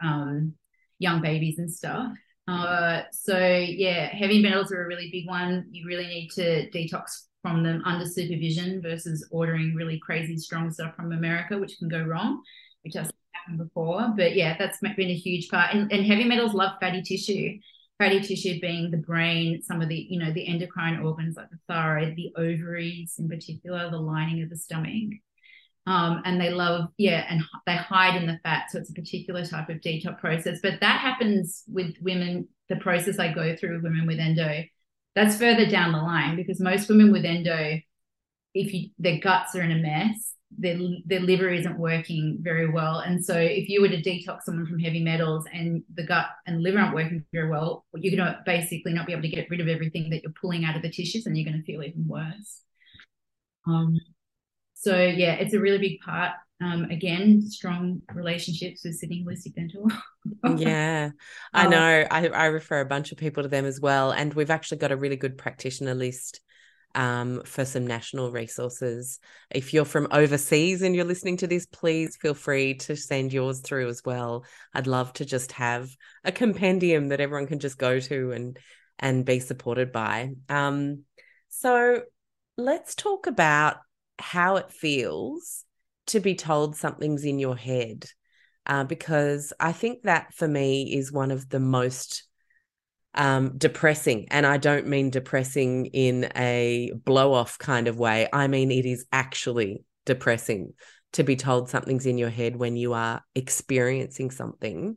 [0.00, 0.54] um,
[0.98, 2.12] young babies and stuff
[2.46, 5.66] uh, so yeah, heavy metals are a really big one.
[5.70, 10.94] You really need to detox from them under supervision versus ordering really crazy strong stuff
[10.96, 12.42] from America, which can go wrong,
[12.82, 14.12] which has happened before.
[14.16, 15.74] But yeah, that's been a huge part.
[15.74, 17.58] And, and heavy metals love fatty tissue.
[17.98, 21.58] fatty tissue being the brain, some of the, you know, the endocrine organs like the
[21.68, 25.14] thyroid, the ovaries in particular, the lining of the stomach.
[25.86, 28.70] Um, and they love, yeah, and they hide in the fat.
[28.70, 30.58] So it's a particular type of detox process.
[30.62, 34.64] But that happens with women, the process I go through with women with endo,
[35.14, 37.78] that's further down the line because most women with endo,
[38.54, 43.00] if you their guts are in a mess, their their liver isn't working very well.
[43.00, 46.62] And so if you were to detox someone from heavy metals and the gut and
[46.62, 49.60] liver aren't working very well, you're going to basically not be able to get rid
[49.60, 52.06] of everything that you're pulling out of the tissues and you're going to feel even
[52.06, 52.62] worse.
[53.66, 53.98] Um,
[54.84, 56.32] so yeah, it's a really big part.
[56.62, 59.90] Um, again, strong relationships with Sydney Holistic Dental.
[60.58, 61.10] yeah,
[61.52, 62.06] I um, know.
[62.10, 64.12] I, I refer a bunch of people to them as well.
[64.12, 66.40] And we've actually got a really good practitioner list
[66.94, 69.18] um, for some national resources.
[69.50, 73.60] If you're from overseas and you're listening to this, please feel free to send yours
[73.60, 74.44] through as well.
[74.74, 75.88] I'd love to just have
[76.24, 78.58] a compendium that everyone can just go to and
[78.98, 80.30] and be supported by.
[80.48, 81.04] Um,
[81.48, 82.02] so
[82.56, 83.78] let's talk about
[84.18, 85.64] how it feels
[86.06, 88.04] to be told something's in your head.
[88.66, 92.24] Uh, because I think that for me is one of the most
[93.14, 94.26] um, depressing.
[94.30, 98.28] And I don't mean depressing in a blow off kind of way.
[98.32, 100.72] I mean, it is actually depressing
[101.12, 104.96] to be told something's in your head when you are experiencing something.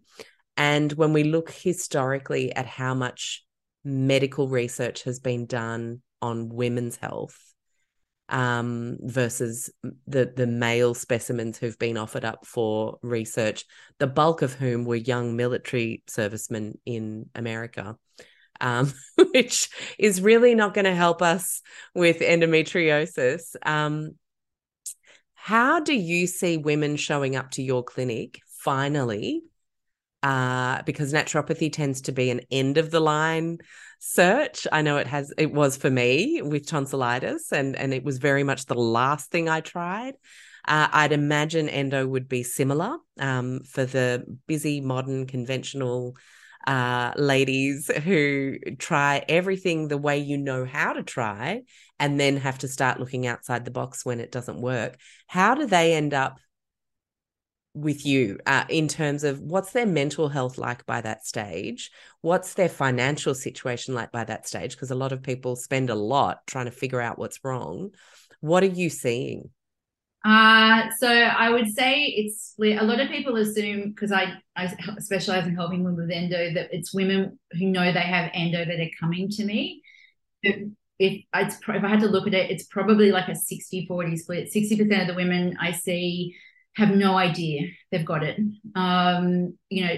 [0.56, 3.46] And when we look historically at how much
[3.84, 7.47] medical research has been done on women's health
[8.30, 9.70] um, versus
[10.06, 13.66] the the male specimens who've been offered up for research,
[14.00, 17.98] the bulk of whom were young military servicemen in America.
[18.60, 18.92] Um,
[19.34, 21.62] which is really not going to help us
[21.94, 23.56] with endometriosis.
[23.64, 24.16] Um,
[25.36, 29.44] how do you see women showing up to your clinic finally?
[30.24, 33.60] Uh, because naturopathy tends to be an end of the line
[34.00, 34.68] search.
[34.72, 38.44] I know it has it was for me with tonsillitis and and it was very
[38.44, 40.16] much the last thing I tried.
[40.68, 46.18] Uh, I'd imagine endo would be similar um, for the busy, modern, conventional
[46.68, 51.62] uh, ladies who try everything the way you know how to try
[51.98, 54.98] and then have to start looking outside the box when it doesn't work.
[55.28, 56.40] How do they end up
[57.78, 61.92] with you uh, in terms of what's their mental health like by that stage?
[62.22, 64.72] What's their financial situation like by that stage?
[64.72, 67.92] Because a lot of people spend a lot trying to figure out what's wrong.
[68.42, 69.50] What are you seeing?
[70.26, 75.48] Uh, so I would say it's a lot of people assume because I, I specialize
[75.48, 78.90] in helping women with endo that it's women who know they have endo that are
[79.00, 79.84] coming to me.
[80.42, 80.68] If,
[81.00, 84.54] if, if I had to look at it, it's probably like a 60 40 split.
[84.54, 86.36] 60% of the women I see
[86.78, 88.40] have no idea they've got it.
[88.76, 89.96] Um, you know,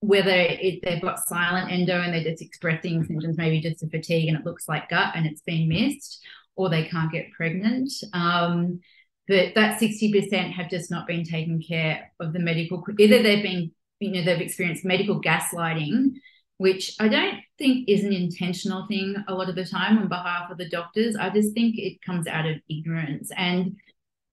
[0.00, 4.28] whether it, they've got silent endo and they're just expressing symptoms, maybe just a fatigue
[4.28, 6.24] and it looks like gut and it's been missed,
[6.56, 7.90] or they can't get pregnant.
[8.12, 8.80] Um,
[9.28, 13.72] but that 60% have just not been taken care of the medical, either they've been,
[14.00, 16.14] you know, they've experienced medical gaslighting,
[16.58, 20.50] which I don't think is an intentional thing a lot of the time on behalf
[20.50, 21.16] of the doctors.
[21.16, 23.30] I just think it comes out of ignorance.
[23.36, 23.76] And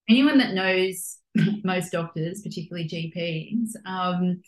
[0.09, 1.17] anyone that knows
[1.63, 4.41] most doctors, particularly GPs, um,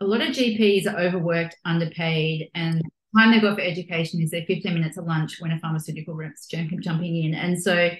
[0.00, 4.30] a lot of GPs are overworked, underpaid, and the time they've got for education is
[4.30, 7.34] their 15 minutes of lunch when a pharmaceutical rep's jumping in.
[7.34, 7.90] And so,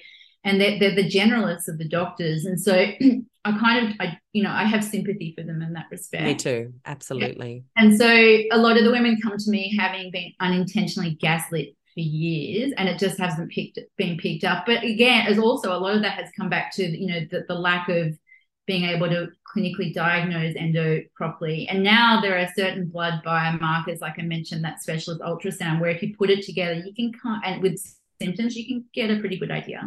[0.43, 2.45] and they're, they're the generalists of the doctors.
[2.45, 2.73] And so
[3.45, 6.23] I kind of, I, you know, I have sympathy for them in that respect.
[6.23, 6.73] Me too.
[6.85, 7.65] Absolutely.
[7.75, 7.83] Yeah.
[7.83, 11.99] And so a lot of the women come to me having been unintentionally gaslit for
[11.99, 15.93] years and it just hasn't picked been picked up but again as also a lot
[15.93, 18.17] of that has come back to you know the, the lack of
[18.67, 24.15] being able to clinically diagnose endo properly and now there are certain blood biomarkers like
[24.19, 27.11] i mentioned that specialist ultrasound where if you put it together you can
[27.43, 27.79] and with
[28.21, 29.81] symptoms you can get a pretty good idea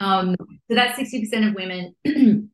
[0.00, 1.92] um, so that's 60% of women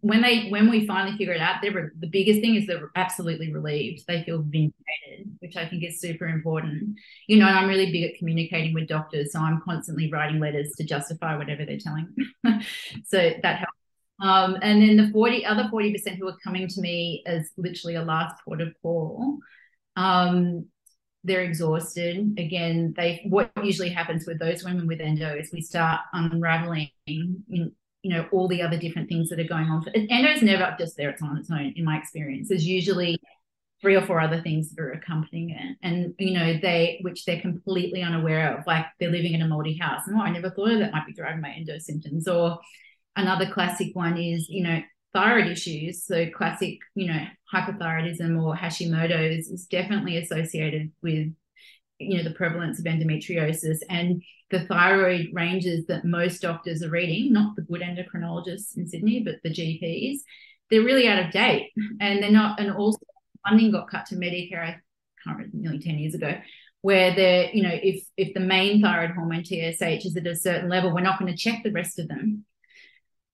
[0.00, 3.52] when they when we finally figure it out, they're the biggest thing is they're absolutely
[3.52, 4.04] relieved.
[4.06, 6.98] They feel vindicated, which I think is super important.
[7.28, 10.84] You know, I'm really big at communicating with doctors, so I'm constantly writing letters to
[10.84, 12.14] justify whatever they're telling.
[13.04, 13.72] so that helps.
[14.20, 18.02] Um, and then the 40 other 40% who are coming to me as literally a
[18.02, 19.38] last port of call,
[19.96, 20.66] um,
[21.24, 22.34] they're exhausted.
[22.38, 27.42] Again, they what usually happens with those women with endo is we start unraveling in,
[28.02, 29.84] you know all the other different things that are going on.
[29.94, 31.72] Endo is never just there; it's on its own.
[31.74, 33.18] In my experience, there's usually
[33.82, 37.40] three or four other things that are accompanying it, and you know they which they're
[37.40, 38.66] completely unaware of.
[38.66, 41.06] Like they're living in a moldy house, and oh, I never thought of that might
[41.06, 42.28] be driving my endo symptoms.
[42.28, 42.60] Or
[43.16, 44.80] another classic one is you know
[45.16, 51.32] thyroid issues, so classic, you know, hypothyroidism or Hashimoto's is definitely associated with,
[51.98, 57.32] you know, the prevalence of endometriosis and the thyroid ranges that most doctors are reading,
[57.32, 60.18] not the good endocrinologists in Sydney, but the GPs,
[60.70, 62.98] they're really out of date and they're not, and also
[63.48, 64.76] funding got cut to Medicare, I
[65.24, 66.34] can't remember, nearly 10 years ago,
[66.82, 70.68] where they're, you know, if if the main thyroid hormone TSH is at a certain
[70.68, 72.44] level, we're not going to check the rest of them.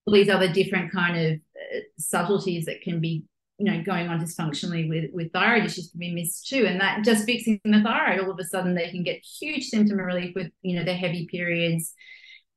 [0.06, 3.24] All these other different kind of uh, subtleties that can be
[3.58, 6.66] you know going on dysfunctionally with with thyroid issues can be missed too.
[6.66, 9.98] And that just fixing the thyroid all of a sudden they can get huge symptom
[9.98, 11.94] relief with you know their heavy periods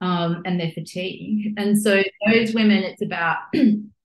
[0.01, 1.53] um, and their fatigue.
[1.57, 3.37] And so those women it's about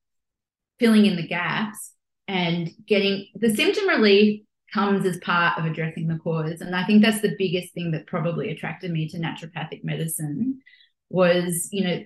[0.78, 1.93] filling in the gaps
[2.28, 6.61] and getting the symptom relief comes as part of addressing the cause.
[6.61, 10.61] And i think that's the biggest thing that probably attracted me to naturopathic medicine
[11.09, 12.03] was you know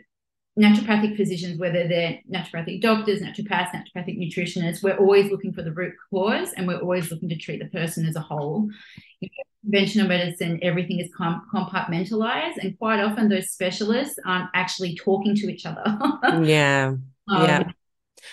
[0.58, 5.94] naturopathic physicians, whether they're naturopathic doctors, naturopaths, naturopathic nutritionists, we're always looking for the root
[6.10, 8.68] cause and we're always looking to treat the person as a whole.
[9.20, 9.28] In
[9.64, 15.50] conventional medicine, everything is com- compartmentalized, and quite often those specialists aren't actually talking to
[15.50, 15.82] each other.
[16.44, 16.94] yeah.
[17.28, 17.64] Um, yeah.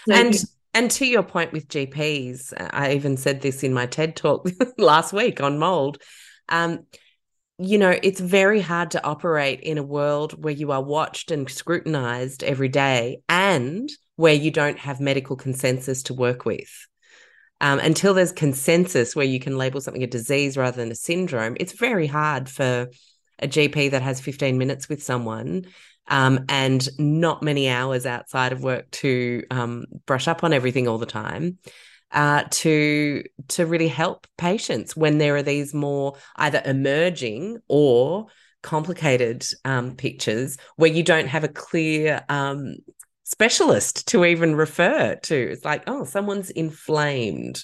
[0.07, 4.15] So and and to your point with GPs, I even said this in my TED
[4.15, 4.47] talk
[4.77, 5.97] last week on mold.
[6.49, 6.85] Um,
[7.63, 11.49] you know, it's very hard to operate in a world where you are watched and
[11.49, 16.87] scrutinized every day and where you don't have medical consensus to work with.
[17.59, 21.55] Um, until there's consensus where you can label something a disease rather than a syndrome,
[21.59, 22.87] it's very hard for
[23.37, 25.65] a GP that has 15 minutes with someone
[26.07, 30.97] um, and not many hours outside of work to um, brush up on everything all
[30.97, 31.59] the time
[32.13, 38.27] uh, to to really help patients when there are these more either emerging or
[38.61, 42.75] complicated um, pictures where you don't have a clear um,
[43.23, 45.35] specialist to even refer to.
[45.35, 47.63] It's like, oh, someone's inflamed.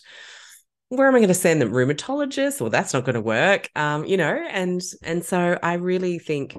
[0.90, 1.72] Where am I going to send them?
[1.72, 2.62] Rheumatologist?
[2.62, 3.70] Well, that's not going to work.
[3.76, 6.56] Um, you know, and and so I really think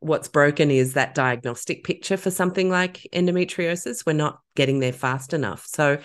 [0.00, 4.06] what's broken is that diagnostic picture for something like endometriosis.
[4.06, 5.66] We're not getting there fast enough.
[5.66, 5.98] So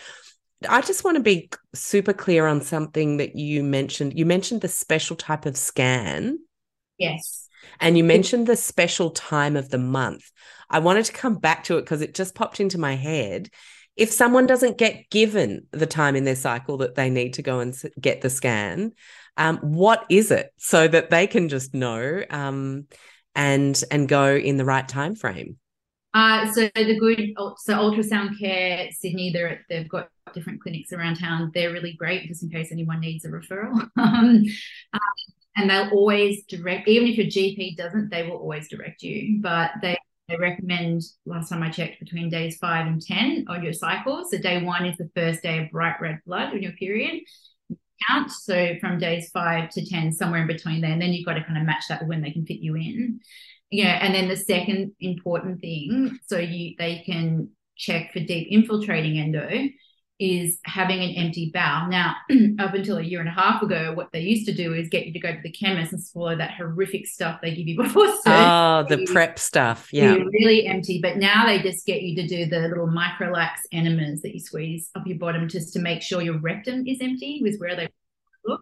[0.70, 4.18] I just want to be super clear on something that you mentioned.
[4.18, 6.40] You mentioned the special type of scan.
[6.98, 7.48] Yes.
[7.80, 10.30] And you mentioned the special time of the month.
[10.70, 13.50] I wanted to come back to it because it just popped into my head.
[13.96, 17.60] If someone doesn't get given the time in their cycle that they need to go
[17.60, 18.94] and get the scan,
[19.38, 22.88] um, what is it so that they can just know um,
[23.36, 25.58] and and go in the right time frame?
[26.14, 31.52] Uh, so the good, so ultrasound care Sydney, they're they've got different clinics around town.
[31.54, 33.90] They're really great just in case anyone needs a referral.
[33.98, 34.46] um,
[35.56, 39.40] and they'll always direct, even if your GP doesn't, they will always direct you.
[39.42, 39.98] But they
[40.30, 44.26] they recommend last time I checked between days five and ten on your cycle.
[44.30, 47.22] So day one is the first day of bright red blood in your period.
[48.08, 51.34] Count so from days five to ten, somewhere in between there, and then you've got
[51.34, 53.20] to kind of match that with when they can fit you in
[53.74, 59.18] yeah and then the second important thing so you they can check for deep infiltrating
[59.18, 59.68] endo
[60.20, 61.90] is having an empty bowel.
[61.90, 62.16] Now,
[62.60, 65.06] up until a year and a half ago, what they used to do is get
[65.06, 68.08] you to go to the chemist and swallow that horrific stuff they give you before
[68.08, 68.22] surgery.
[68.26, 69.90] Oh, the prep stuff.
[69.92, 70.16] Yeah.
[70.16, 71.00] Really empty.
[71.02, 74.90] But now they just get you to do the little microlax enemas that you squeeze
[74.96, 77.90] up your bottom just to make sure your rectum is empty, with where they
[78.46, 78.62] look.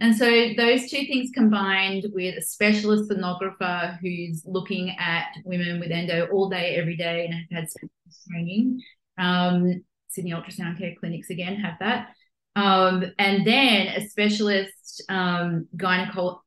[0.00, 0.26] And so
[0.56, 6.48] those two things combined with a specialist sonographer who's looking at women with endo all
[6.48, 7.68] day, every day, and have had
[8.28, 8.80] training.
[9.18, 9.84] Um,
[10.14, 12.08] Sydney Ultrasound Care Clinics again have that.
[12.56, 16.40] Um, and then a specialist um, gyneco-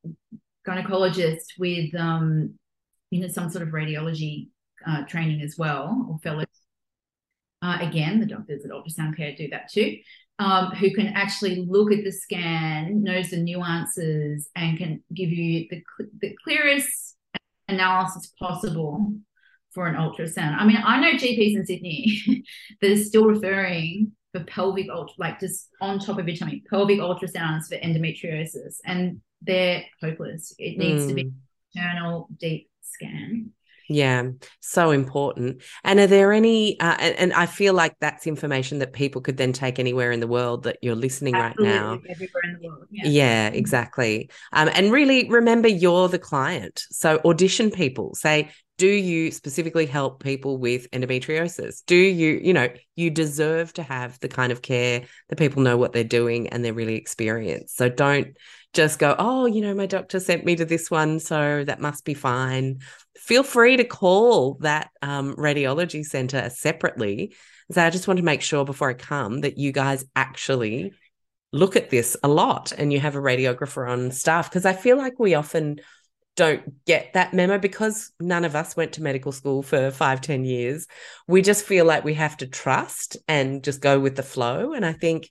[0.65, 2.55] gynecologist with um,
[3.11, 4.47] you know some sort of radiology
[4.87, 6.45] uh, training as well or fellow.
[7.61, 9.97] Uh, again, the doctors at Ultrasound Care do that too
[10.39, 15.67] um, who can actually look at the scan, knows the nuances, and can give you
[15.69, 15.81] the,
[16.21, 17.15] the clearest
[17.67, 19.13] analysis possible
[19.77, 20.57] for an ultrasound.
[20.57, 22.43] I mean, I know GPs in Sydney
[22.81, 26.97] that are still referring for pelvic ultra, like just on top of your tummy, pelvic
[26.97, 30.55] ultrasounds for endometriosis, and they're hopeless.
[30.57, 31.09] It needs mm.
[31.09, 31.29] to be hmm.
[31.75, 33.51] internal deep scan.
[33.87, 35.61] Yeah, so important.
[35.83, 39.37] And are there any, uh, and, and, I feel like that's information that people could
[39.37, 42.01] then take anywhere in the world that you're listening Absolutely, right now.
[42.09, 42.87] Everywhere in the world.
[42.91, 44.29] Yeah, yeah exactly.
[44.51, 46.83] Um, and really remember you're the client.
[46.89, 51.83] So audition people, say, do you specifically help people with endometriosis?
[51.85, 55.77] Do you, you know, you deserve to have the kind of care that people know
[55.77, 57.75] what they're doing and they're really experienced.
[57.75, 58.37] So don't
[58.73, 62.05] just go, oh, you know, my doctor sent me to this one, so that must
[62.05, 62.79] be fine.
[63.17, 67.35] Feel free to call that um, radiology center separately.
[67.71, 70.93] So I just want to make sure before I come that you guys actually
[71.51, 74.97] look at this a lot and you have a radiographer on staff because I feel
[74.97, 75.79] like we often
[76.37, 80.45] don't get that memo because none of us went to medical school for five, ten
[80.45, 80.87] years.
[81.27, 84.71] We just feel like we have to trust and just go with the flow.
[84.71, 85.29] And I think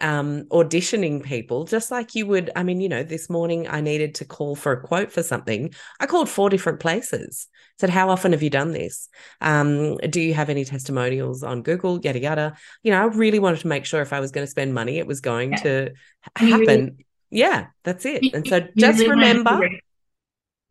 [0.00, 2.50] um, auditioning people, just like you would.
[2.56, 5.72] I mean, you know, this morning I needed to call for a quote for something.
[6.00, 7.46] I called four different places.
[7.78, 9.08] Said, "How often have you done this?
[9.40, 12.00] Um, do you have any testimonials on Google?
[12.00, 14.50] Yada yada." You know, I really wanted to make sure if I was going to
[14.50, 15.58] spend money, it was going yeah.
[15.58, 15.92] to
[16.34, 16.66] happen.
[16.66, 18.34] Really, yeah, that's it.
[18.34, 19.68] And so, just really remember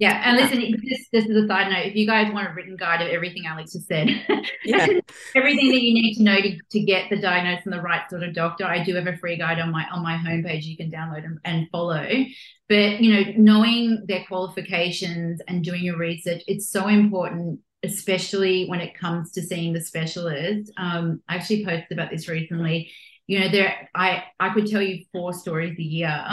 [0.04, 1.86] yeah, and listen, this, this is a side note.
[1.86, 4.10] If you guys want a written guide of everything Alex has said,
[4.66, 4.86] yeah.
[5.34, 8.22] everything that you need to know to, to get the diagnosis and the right sort
[8.22, 10.92] of doctor, I do have a free guide on my on my homepage you can
[10.92, 12.06] download and, and follow.
[12.68, 18.82] But you know, knowing their qualifications and doing your research, it's so important, especially when
[18.82, 20.70] it comes to seeing the specialist.
[20.76, 22.92] Um, I actually posted about this recently.
[23.28, 26.26] You know, there I I could tell you four stories a year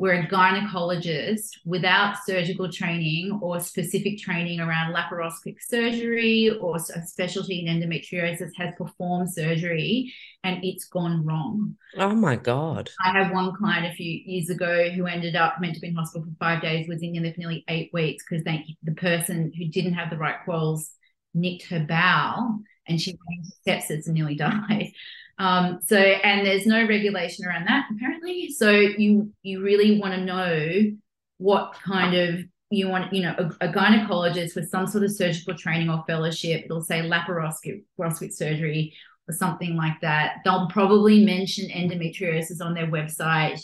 [0.00, 7.60] where a gynecologist without surgical training or specific training around laparoscopic surgery or a specialty
[7.60, 10.10] in endometriosis has performed surgery
[10.42, 11.76] and it's gone wrong.
[11.98, 12.88] Oh my God.
[13.04, 15.94] I have one client a few years ago who ended up meant to be in
[15.94, 19.52] hospital for five days, was in there for nearly eight weeks because they the person
[19.54, 20.92] who didn't have the right quals
[21.34, 24.92] nicked her bowel and she went into sepsis and nearly died.
[25.40, 28.50] Um, so, and there's no regulation around that apparently.
[28.50, 30.92] So you you really want to know
[31.38, 35.54] what kind of you want, you know, a, a, gynecologist with some sort of surgical
[35.54, 36.66] training or fellowship.
[36.66, 38.94] It'll say laparoscopic surgery
[39.26, 40.36] or something like that.
[40.44, 43.60] They'll probably mention endometriosis on their website.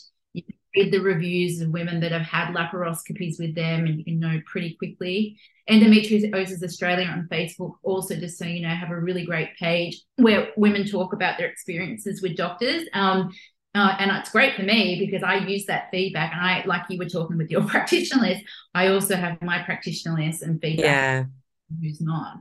[0.77, 4.41] Read the reviews of women that have had laparoscopies with them, and you can know
[4.47, 5.39] pretty quickly.
[5.69, 10.51] Endometriosis Australia on Facebook also, just so you know, have a really great page where
[10.57, 12.87] women talk about their experiences with doctors.
[12.93, 13.33] Um,
[13.75, 16.33] uh, and it's great for me because I use that feedback.
[16.33, 20.17] And I, like you were talking with your practitioner list, I also have my practitioner
[20.17, 20.85] list and feedback.
[20.85, 21.25] Yeah.
[21.83, 22.39] Who's not?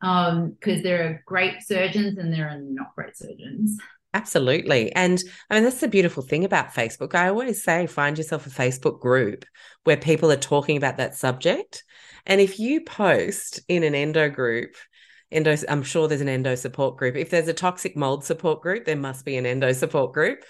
[0.00, 3.78] Um, because um, there are great surgeons and there are not great surgeons.
[4.14, 4.90] Absolutely.
[4.94, 7.14] And I mean, that's the beautiful thing about Facebook.
[7.14, 9.44] I always say find yourself a Facebook group
[9.82, 11.84] where people are talking about that subject
[12.26, 14.76] and if you post in an endo group,
[15.30, 17.16] endo, I'm sure there's an endo support group.
[17.16, 20.42] If there's a toxic mold support group, there must be an endo support group.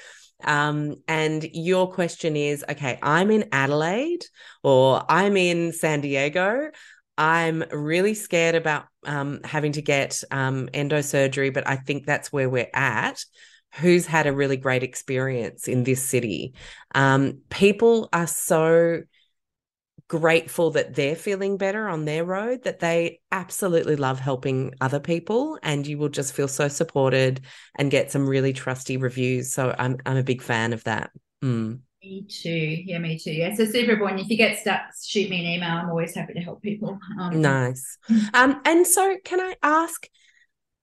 [0.45, 4.25] Um, and your question is okay, I'm in Adelaide
[4.63, 6.71] or I'm in San Diego.
[7.17, 12.33] I'm really scared about um, having to get um, endo surgery, but I think that's
[12.33, 13.25] where we're at.
[13.77, 16.55] Who's had a really great experience in this city?
[16.95, 19.03] Um, people are so
[20.07, 25.59] grateful that they're feeling better on their road, that they absolutely love helping other people.
[25.63, 27.41] And you will just feel so supported
[27.75, 29.53] and get some really trusty reviews.
[29.53, 31.11] So I'm, I'm a big fan of that.
[31.43, 31.81] Mm.
[32.03, 32.51] Me too.
[32.51, 33.33] Yeah, me too.
[33.33, 33.55] Yeah.
[33.55, 34.21] So super important.
[34.21, 35.71] If you get stuck, shoot me an email.
[35.71, 36.99] I'm always happy to help people.
[37.19, 37.97] Um, nice.
[38.35, 40.07] Um, and so can I ask,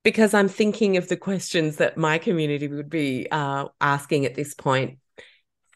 [0.04, 4.54] because I'm thinking of the questions that my community would be uh, asking at this
[4.54, 4.98] point,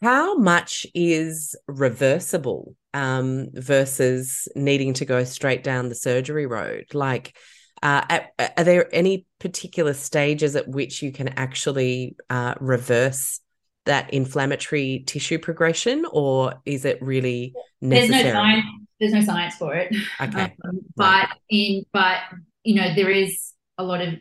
[0.02, 6.86] how much is reversible um, versus needing to go straight down the surgery road?
[6.94, 7.36] Like,
[7.84, 13.40] uh, at, are there any particular stages at which you can actually uh, reverse
[13.86, 18.24] that inflammatory tissue progression, or is it really necessary?
[18.24, 18.66] There's no science.
[19.00, 19.96] There's no science for it.
[20.22, 21.30] Okay, um, but right.
[21.50, 22.18] in but
[22.64, 24.16] you know there is a lot of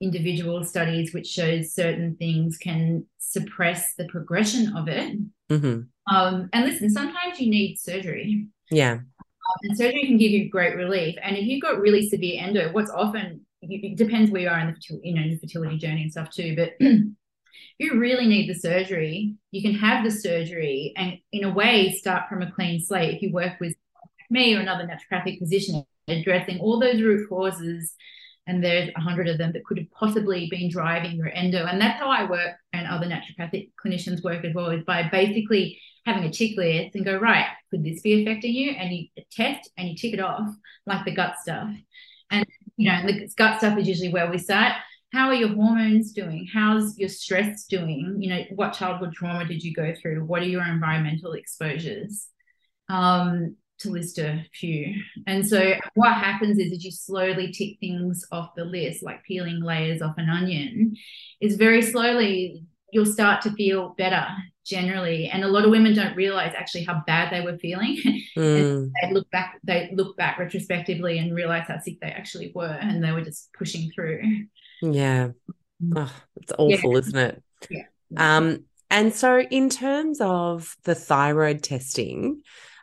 [0.00, 5.16] individual studies which shows certain things can suppress the progression of it.
[5.50, 6.14] Mm-hmm.
[6.14, 8.48] Um, and listen, sometimes you need surgery.
[8.70, 8.92] Yeah.
[8.94, 9.04] Um,
[9.62, 11.16] and surgery can give you great relief.
[11.22, 14.74] And if you've got really severe endo, what's often it depends where you are in
[14.74, 16.56] the you know in the fertility journey and stuff too.
[16.56, 21.92] But you really need the surgery, you can have the surgery and in a way
[21.92, 23.14] start from a clean slate.
[23.14, 23.74] If you work with
[24.30, 27.94] me or another naturopathic physician addressing all those root causes
[28.46, 31.64] and there's a hundred of them that could have possibly been driving your endo.
[31.64, 35.80] And that's how I work and other naturopathic clinicians work as well, is by basically
[36.04, 38.72] having a tick list and go, right, could this be affecting you?
[38.72, 40.48] And you test and you tick it off,
[40.86, 41.70] like the gut stuff.
[42.30, 42.44] And
[42.76, 44.72] you know, the gut stuff is usually where we start.
[45.12, 46.48] How are your hormones doing?
[46.52, 48.16] How's your stress doing?
[48.18, 50.24] You know, what childhood trauma did you go through?
[50.24, 52.28] What are your environmental exposures?
[52.88, 54.94] Um, to list a few.
[55.26, 59.60] And so what happens is as you slowly tick things off the list, like peeling
[59.62, 60.96] layers off an onion,
[61.40, 64.26] is very slowly you'll start to feel better.
[64.64, 67.96] generally and a lot of women don't realize actually how bad they were feeling
[68.36, 68.90] Mm.
[69.02, 73.02] they look back they look back retrospectively and realize how sick they actually were and
[73.02, 74.22] they were just pushing through
[74.82, 75.30] Yeah.
[75.96, 77.42] Oh, it's awful, isn't it?
[77.68, 77.86] Yeah.
[78.16, 82.42] Um, and so in terms of the thyroid testing,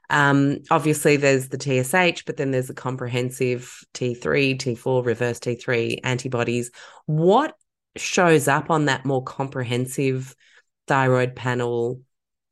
[0.09, 6.71] um, obviously there's the TSH, but then there's the comprehensive T3, T4, reverse T3 antibodies.
[7.05, 7.53] What
[7.95, 10.35] shows up on that more comprehensive
[10.87, 12.01] thyroid panel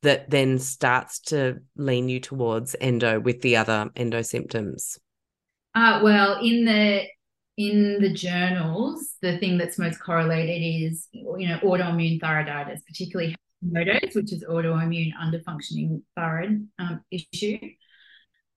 [0.04, 5.00] that then starts to lean you towards endo with the other endo symptoms?
[5.74, 7.04] Uh, well, in the
[7.58, 13.36] in the journals, the thing that's most correlated is you know autoimmune thyroiditis, particularly
[14.16, 17.60] Which is autoimmune underfunctioning thyroid um, issue.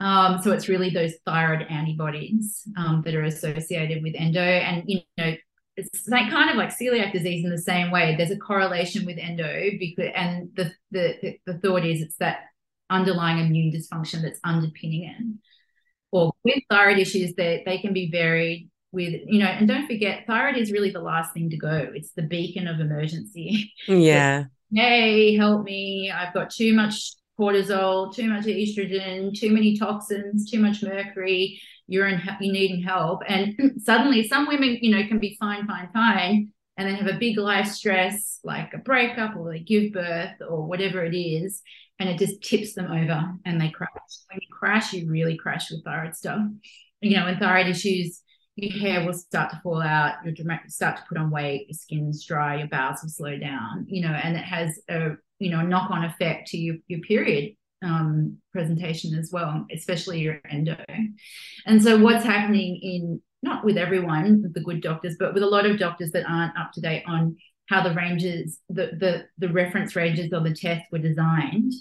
[0.00, 5.00] Um, so it's really those thyroid antibodies um, that are associated with endo, and you
[5.18, 5.34] know
[5.76, 8.14] it's like kind of like celiac disease in the same way.
[8.16, 12.40] There's a correlation with endo because, and the the the thought is it's that
[12.88, 15.36] underlying immune dysfunction that's underpinning it.
[16.12, 19.86] Or with thyroid issues, that they, they can be varied with you know, and don't
[19.86, 21.90] forget, thyroid is really the last thing to go.
[21.94, 23.72] It's the beacon of emergency.
[23.86, 24.44] Yeah.
[24.72, 26.10] Hey, help me!
[26.10, 31.60] I've got too much cortisol, too much estrogen, too many toxins, too much mercury.
[31.86, 33.22] You're in you needing help.
[33.26, 37.18] And suddenly some women you know can be fine fine fine and then have a
[37.18, 41.62] big life stress like a breakup or they give birth or whatever it is
[41.98, 43.90] and it just tips them over and they crash.
[44.30, 46.40] When you crash you really crash with thyroid stuff.
[47.00, 48.22] You know and thyroid issues
[48.62, 50.34] your hair will start to fall out you'll
[50.68, 54.12] start to put on weight your skin's dry your bowels will slow down you know
[54.12, 59.30] and it has a you know knock-on effect to your, your period um, presentation as
[59.32, 60.76] well, especially your endo.
[61.66, 65.66] And so, what's happening in not with everyone, the good doctors, but with a lot
[65.66, 67.36] of doctors that aren't up to date on
[67.66, 71.72] how the ranges, the the, the reference ranges of the test were designed,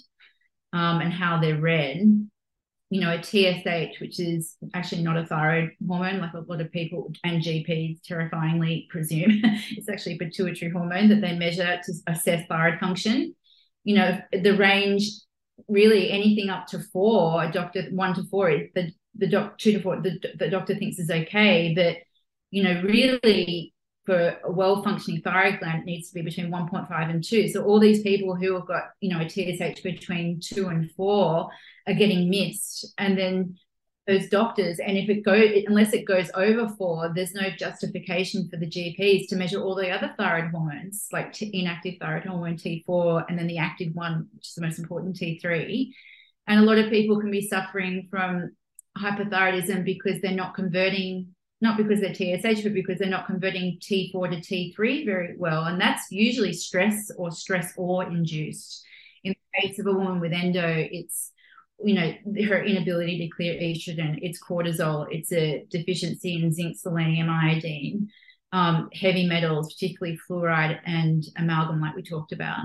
[0.72, 2.28] um, and how they're read.
[2.90, 6.72] You know, a TSH, which is actually not a thyroid hormone, like a lot of
[6.72, 12.46] people and GPs terrifyingly presume, it's actually a pituitary hormone that they measure to assess
[12.48, 13.34] thyroid function.
[13.84, 15.08] You know, the range
[15.68, 19.72] really anything up to four, a doctor one to four is the the doc two
[19.72, 21.72] to four the, the doctor thinks is okay.
[21.74, 21.98] But
[22.50, 23.72] you know, really
[24.10, 27.48] for a well functioning thyroid gland, needs to be between 1.5 and 2.
[27.48, 31.48] So all these people who have got, you know, a TSH between 2 and 4
[31.86, 32.92] are getting missed.
[32.98, 33.56] And then
[34.10, 34.80] those doctors.
[34.80, 39.28] And if it goes, unless it goes over four, there's no justification for the GPs
[39.28, 43.58] to measure all the other thyroid hormones, like inactive thyroid hormone T4, and then the
[43.58, 45.90] active one, which is the most important T3.
[46.48, 48.56] And a lot of people can be suffering from
[48.98, 54.12] hypothyroidism because they're not converting, not because they're TSH, but because they're not converting T4
[54.12, 55.64] to T3 very well.
[55.64, 58.84] And that's usually stress or stress or induced.
[59.24, 61.32] In the case of a woman with endo, it's
[61.82, 62.12] you know,
[62.46, 68.08] her inability to clear estrogen, it's cortisol, it's a deficiency in zinc, selenium, iodine,
[68.52, 72.58] um, heavy metals, particularly fluoride and amalgam, like we talked about.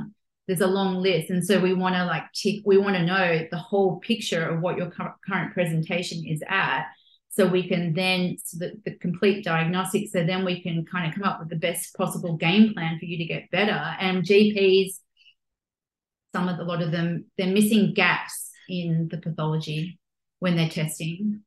[0.48, 1.30] There's a long list.
[1.30, 4.62] And so we want to like tick, we want to know the whole picture of
[4.62, 6.86] what your current presentation is at.
[7.36, 11.13] So we can then, so the, the complete diagnostic, so then we can kind of
[11.13, 13.95] come up with the best possible game plan for you to get better.
[13.99, 14.99] And GPs,
[16.33, 19.99] some of a lot of them, they're missing gaps in the pathology
[20.39, 21.41] when they're testing.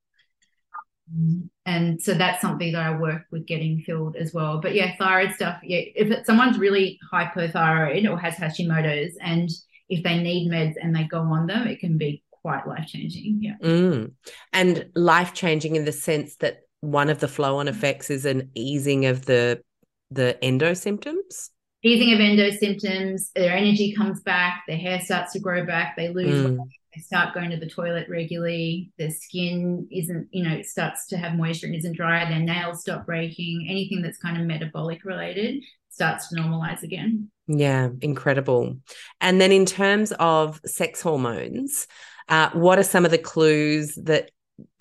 [1.65, 4.61] And so that's something that I work with getting filled as well.
[4.61, 5.59] But yeah, thyroid stuff.
[5.63, 9.49] Yeah, if it, someone's really hypothyroid or has Hashimoto's, and
[9.89, 13.39] if they need meds and they go on them, it can be quite life changing.
[13.43, 13.57] Yeah.
[13.63, 14.13] Mm.
[14.55, 18.51] And life changing in the sense that one of the flow on effects is an
[18.55, 19.63] easing of the
[20.11, 21.51] the endo symptoms.
[21.85, 26.09] Easing of endo symptoms, their energy comes back, their hair starts to grow back, they
[26.09, 26.57] lose mm.
[26.57, 31.07] weight, they start going to the toilet regularly, their skin isn't, you know, it starts
[31.09, 35.05] to have moisture and isn't dry, their nails stop breaking, anything that's kind of metabolic
[35.05, 37.31] related starts to normalize again.
[37.49, 38.77] Yeah, incredible.
[39.21, 41.87] And then in terms of sex hormones,
[42.29, 44.31] uh, what are some of the clues that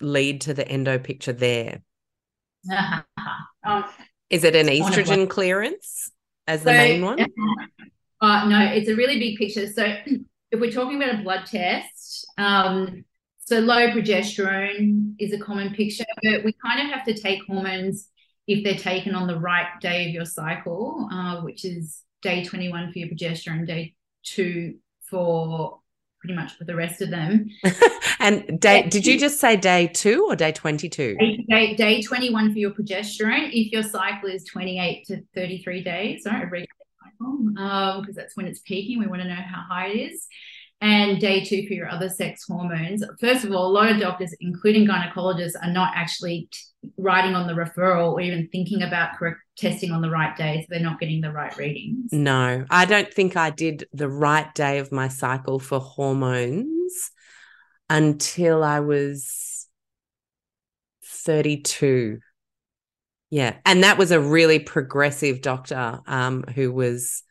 [0.00, 1.82] lead to the endo picture there?
[3.66, 3.84] um,
[4.30, 6.10] Is it an estrogen clearance
[6.46, 7.26] as the main one?
[8.20, 9.64] Uh, no, it's a really big picture.
[9.68, 9.84] So
[10.50, 13.04] if we're talking about a blood test, um,
[13.38, 18.08] so low progesterone is a common picture, but we kind of have to take hormones
[18.46, 22.92] if they're taken on the right day of your cycle, uh, which is day 21
[22.92, 23.94] for your progesterone, day
[24.24, 24.78] two
[25.08, 25.80] for
[26.20, 27.48] pretty much for the rest of them.
[28.20, 31.16] and day, did you just say day two or day 22?
[31.16, 33.50] Day, day, day 21 for your progesterone.
[33.52, 36.66] If your cycle is 28 to 33 days, sorry, a regular
[37.02, 37.38] cycle.
[38.00, 38.98] because um, that's when it's peaking.
[38.98, 40.26] We want to know how high it is.
[40.80, 43.02] And day two for your other sex hormones.
[43.20, 47.48] First of all, a lot of doctors, including gynecologists, are not actually t- writing on
[47.48, 50.60] the referral or even thinking about correct testing on the right day.
[50.60, 52.12] So they're not getting the right readings.
[52.12, 57.10] No, I don't think I did the right day of my cycle for hormones
[57.90, 59.66] until I was
[61.04, 62.20] 32.
[63.30, 63.56] Yeah.
[63.66, 67.22] And that was a really progressive doctor um, who was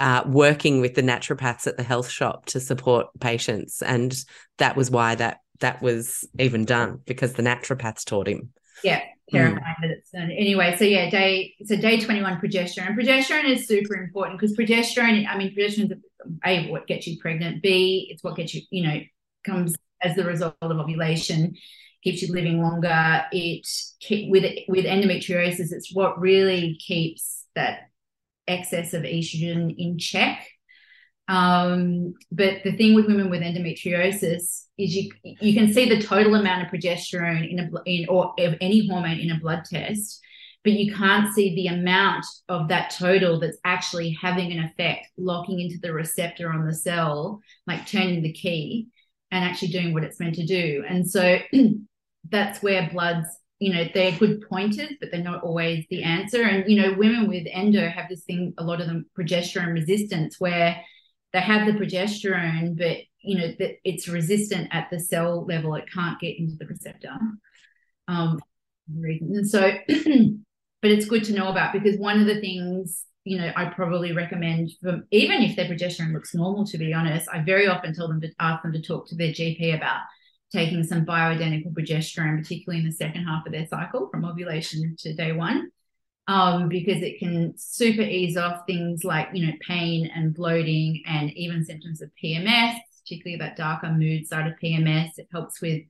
[0.00, 3.82] uh, working with the naturopaths at the health shop to support patients.
[3.82, 4.16] And
[4.58, 8.50] that was why that that was even done because the naturopaths taught him.
[8.82, 9.82] Yeah, terrifying mm.
[9.82, 10.30] that it's done.
[10.30, 12.96] Anyway, so yeah, day so day 21 progesterone.
[12.96, 15.98] Progesterone is super important because progesterone, I mean, progesterone is
[16.46, 19.00] A, what gets you pregnant, B, it's what gets you, you know,
[19.44, 21.54] comes as the result of ovulation
[22.02, 23.24] keeps you living longer.
[23.32, 23.66] It
[24.30, 27.89] with with endometriosis, it's what really keeps that
[28.50, 30.46] excess of estrogen in check.
[31.28, 36.34] Um, but the thing with women with endometriosis is you you can see the total
[36.34, 40.20] amount of progesterone in a in or any hormone in a blood test,
[40.64, 45.60] but you can't see the amount of that total that's actually having an effect, locking
[45.60, 48.88] into the receptor on the cell, like turning the key
[49.30, 50.84] and actually doing what it's meant to do.
[50.88, 51.38] And so
[52.28, 53.28] that's where bloods
[53.60, 56.42] you know they're good pointers but they're not always the answer.
[56.42, 60.36] And you know women with endo have this thing a lot of them progesterone resistance
[60.40, 60.80] where
[61.32, 65.74] they have the progesterone but you know that it's resistant at the cell level.
[65.76, 67.16] It can't get into the receptor
[68.08, 68.40] um
[68.88, 69.70] and so
[70.82, 74.12] but it's good to know about because one of the things you know i probably
[74.12, 74.70] recommend
[75.10, 78.28] even if their progesterone looks normal to be honest i very often tell them to
[78.40, 80.00] ask them to talk to their gp about
[80.52, 85.14] taking some bioidentical progesterone, particularly in the second half of their cycle from ovulation to
[85.14, 85.70] day one,
[86.26, 91.32] um, because it can super ease off things like, you know, pain and bloating and
[91.32, 95.10] even symptoms of PMS, particularly that darker mood side of PMS.
[95.18, 95.82] It helps with,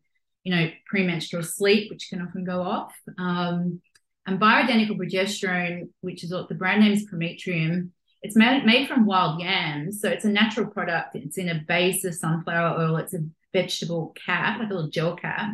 [0.44, 2.94] you know, premenstrual sleep, which can often go off.
[3.18, 3.80] Um,
[4.26, 7.92] and bioidentical progesterone, which is what the brand name is Prometrium,
[8.22, 10.00] it's made, made from wild yams.
[10.00, 11.16] So it's a natural product.
[11.16, 12.96] It's in a base of sunflower oil.
[12.98, 15.50] It's a vegetable cap, like a little gel cap.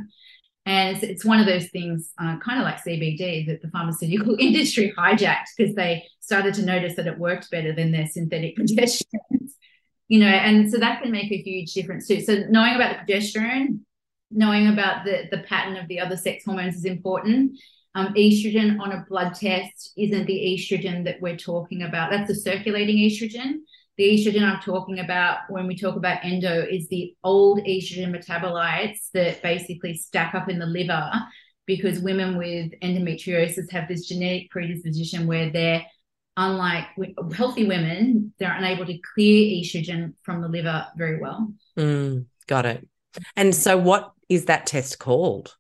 [0.64, 4.36] And it's, it's one of those things, uh, kind of like CBD, that the pharmaceutical
[4.40, 9.52] industry hijacked because they started to notice that it worked better than their synthetic progesterones.
[10.08, 12.20] You know, and so that can make a huge difference too.
[12.20, 13.80] So knowing about the progesterone,
[14.30, 17.58] knowing about the the pattern of the other sex hormones is important.
[17.96, 22.10] Um, estrogen on a blood test isn't the estrogen that we're talking about.
[22.10, 23.60] That's the circulating estrogen
[23.96, 29.10] the estrogen I'm talking about when we talk about endo is the old estrogen metabolites
[29.14, 31.10] that basically stack up in the liver
[31.66, 35.84] because women with endometriosis have this genetic predisposition where they're
[36.36, 36.86] unlike
[37.34, 41.52] healthy women they're unable to clear estrogen from the liver very well.
[41.76, 42.86] Mm, got it.
[43.36, 45.56] And so what is that test called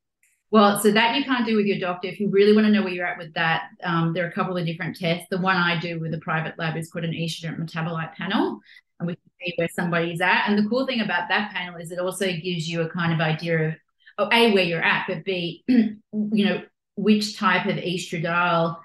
[0.50, 2.08] well, so that you can't do with your doctor.
[2.08, 4.32] If you really want to know where you're at with that, um, there are a
[4.32, 5.26] couple of different tests.
[5.30, 8.60] The one I do with a private lab is called an estrogen metabolite panel,
[9.00, 10.48] and we can see where somebody's at.
[10.48, 13.20] And the cool thing about that panel is it also gives you a kind of
[13.20, 13.74] idea of,
[14.18, 16.62] oh, A, where you're at, but B, you know,
[16.96, 18.76] which type of estradiol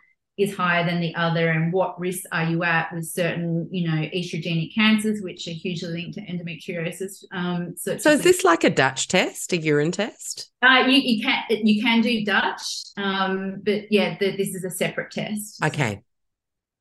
[0.44, 3.98] is higher than the other and what risks are you at with certain you know
[4.16, 8.70] estrogenic cancers which are hugely linked to endometriosis um, so, so is this like a
[8.70, 10.52] dutch test a urine test?
[10.62, 14.70] Uh, you, you can you can do dutch um, but yeah the, this is a
[14.70, 15.64] separate test.
[15.64, 16.02] Okay.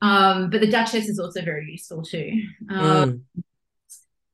[0.03, 2.43] Um, but the dutch test is also very useful too.
[2.71, 3.43] Um, mm.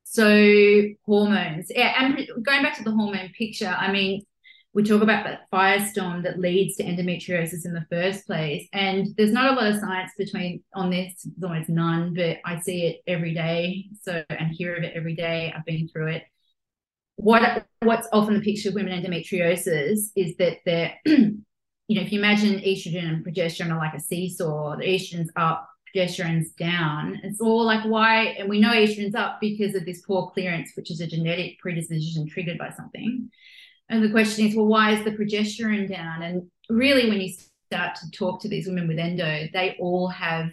[0.05, 4.23] so hormones yeah and going back to the hormone picture i mean
[4.77, 8.69] we talk about that firestorm that leads to endometriosis in the first place.
[8.75, 12.61] And there's not a lot of science between on this, there's almost none, but I
[12.61, 13.87] see it every day.
[14.03, 15.51] So and hear of it every day.
[15.57, 16.25] I've been through it.
[17.15, 21.41] What what's often the picture of women endometriosis is that they're, you
[21.89, 26.51] know, if you imagine estrogen and progesterone are like a seesaw, the estrogen's up, progesterone's
[26.51, 27.19] down.
[27.25, 30.91] It's all like why, and we know estrogen's up because of this poor clearance, which
[30.91, 33.31] is a genetic predisposition triggered by something.
[33.89, 36.23] And the question is, well, why is the progesterone down?
[36.23, 37.33] And really, when you
[37.67, 40.51] start to talk to these women with endo, they all have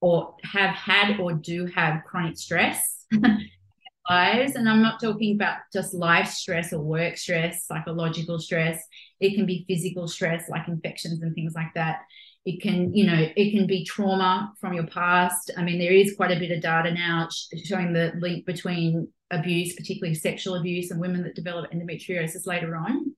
[0.00, 3.06] or have had or do have chronic stress
[4.10, 4.54] lives.
[4.54, 8.82] And I'm not talking about just life stress or work stress, psychological stress.
[9.20, 12.00] It can be physical stress like infections and things like that.
[12.44, 15.50] It can, you know, it can be trauma from your past.
[15.56, 17.28] I mean, there is quite a bit of data now
[17.64, 23.14] showing the link between abuse, particularly sexual abuse, and women that develop endometriosis later on.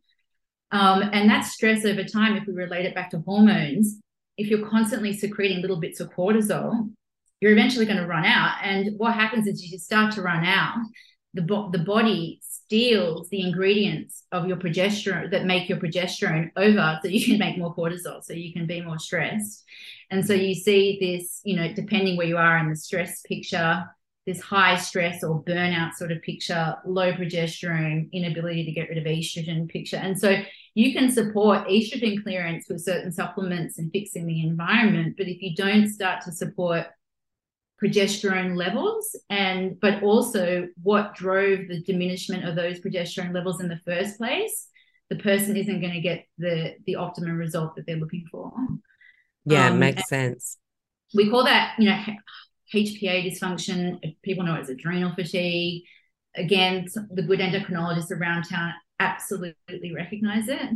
[0.72, 4.00] Um, and that stress over time, if we relate it back to hormones,
[4.36, 6.90] if you're constantly secreting little bits of cortisol,
[7.40, 8.56] you're eventually going to run out.
[8.62, 10.76] And what happens is you start to run out,
[11.34, 12.40] the, bo- the body
[12.72, 17.58] steals the ingredients of your progesterone that make your progesterone over so you can make
[17.58, 19.62] more cortisol, so you can be more stressed.
[20.10, 23.84] And so you see this, you know, depending where you are in the stress picture,
[24.24, 29.04] this high stress or burnout sort of picture, low progesterone, inability to get rid of
[29.04, 29.98] estrogen picture.
[29.98, 30.40] And so
[30.74, 35.16] you can support estrogen clearance with certain supplements and fixing the environment.
[35.18, 36.86] But if you don't start to support
[37.82, 43.80] progesterone levels and but also what drove the diminishment of those progesterone levels in the
[43.84, 44.68] first place
[45.12, 48.52] the person isn't going to get the the optimum result that they're looking for.
[49.44, 50.58] Yeah um, makes sense.
[51.14, 52.00] we call that you know
[52.74, 53.98] hpa dysfunction.
[54.22, 55.82] People know it as adrenal fatigue.
[56.34, 60.70] Again the good endocrinologists around town absolutely recognize it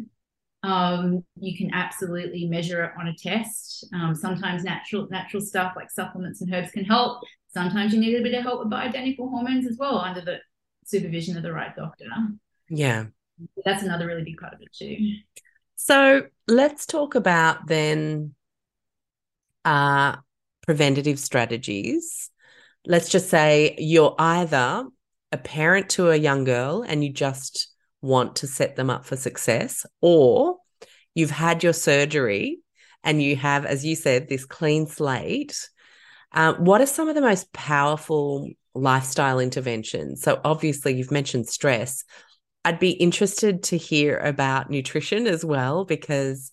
[0.66, 3.86] um, you can absolutely measure it on a test.
[3.94, 7.22] Um, sometimes natural natural stuff like supplements and herbs can help.
[7.54, 10.38] Sometimes you need a bit of help with bioidentical hormones as well under the
[10.84, 12.06] supervision of the right doctor.
[12.68, 13.06] Yeah.
[13.64, 14.98] That's another really big part of it too.
[15.76, 18.34] So let's talk about then
[19.64, 20.16] uh,
[20.66, 22.30] preventative strategies.
[22.86, 24.84] Let's just say you're either
[25.30, 27.68] a parent to a young girl and you just
[28.06, 30.56] want to set them up for success, or
[31.14, 32.60] you've had your surgery
[33.02, 35.68] and you have, as you said, this clean slate.
[36.32, 40.22] Um, what are some of the most powerful lifestyle interventions?
[40.22, 42.04] So, obviously, you've mentioned stress.
[42.64, 46.50] I'd be interested to hear about nutrition as well, because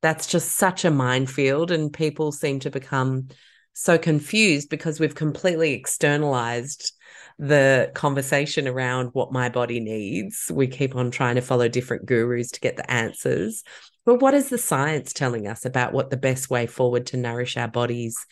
[0.00, 3.28] that's just such a minefield, and people seem to become
[3.72, 6.92] so confused because we've completely externalized
[7.38, 10.50] the conversation around what my body needs.
[10.52, 13.62] We keep on trying to follow different gurus to get the answers.
[14.04, 17.56] But what is the science telling us about what the best way forward to nourish
[17.56, 18.24] our bodies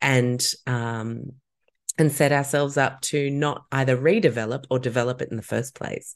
[0.00, 1.32] and um,
[1.96, 6.14] and set ourselves up to not either redevelop or develop it in the first place?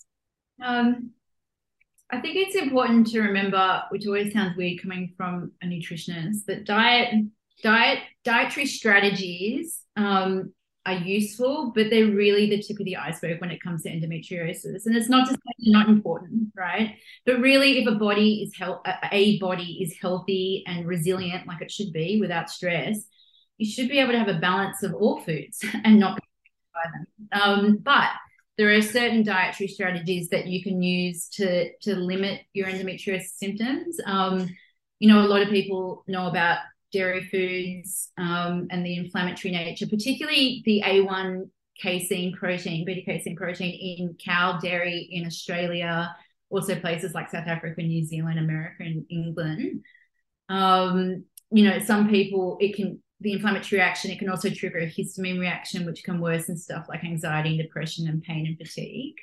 [0.63, 1.11] Um,
[2.11, 6.65] I think it's important to remember, which always sounds weird coming from a nutritionist, that
[6.65, 7.15] diet,
[7.63, 10.53] diet, dietary strategies um,
[10.89, 14.87] are useful, but they're really the tip of the iceberg when it comes to endometriosis.
[14.87, 16.97] And it's not to say they're not important, right?
[17.27, 18.81] But really, if a body is health,
[19.13, 23.07] a body is healthy and resilient, like it should be, without stress,
[23.59, 26.23] you should be able to have a balance of all foods and not be
[26.75, 27.43] by them.
[27.43, 28.09] Um, but
[28.57, 33.99] there are certain dietary strategies that you can use to to limit your endometriosis symptoms.
[34.05, 34.49] Um,
[34.99, 36.59] you know, a lot of people know about
[36.93, 41.49] dairy foods um, and the inflammatory nature, particularly the A1
[41.81, 46.15] casein protein, beta casein protein in cow dairy in Australia,
[46.51, 49.85] also places like South Africa, New Zealand, America, and England.
[50.49, 54.87] Um, you know, some people it can the inflammatory reaction, it can also trigger a
[54.87, 59.17] histamine reaction, which can worsen stuff like anxiety and depression and pain and fatigue.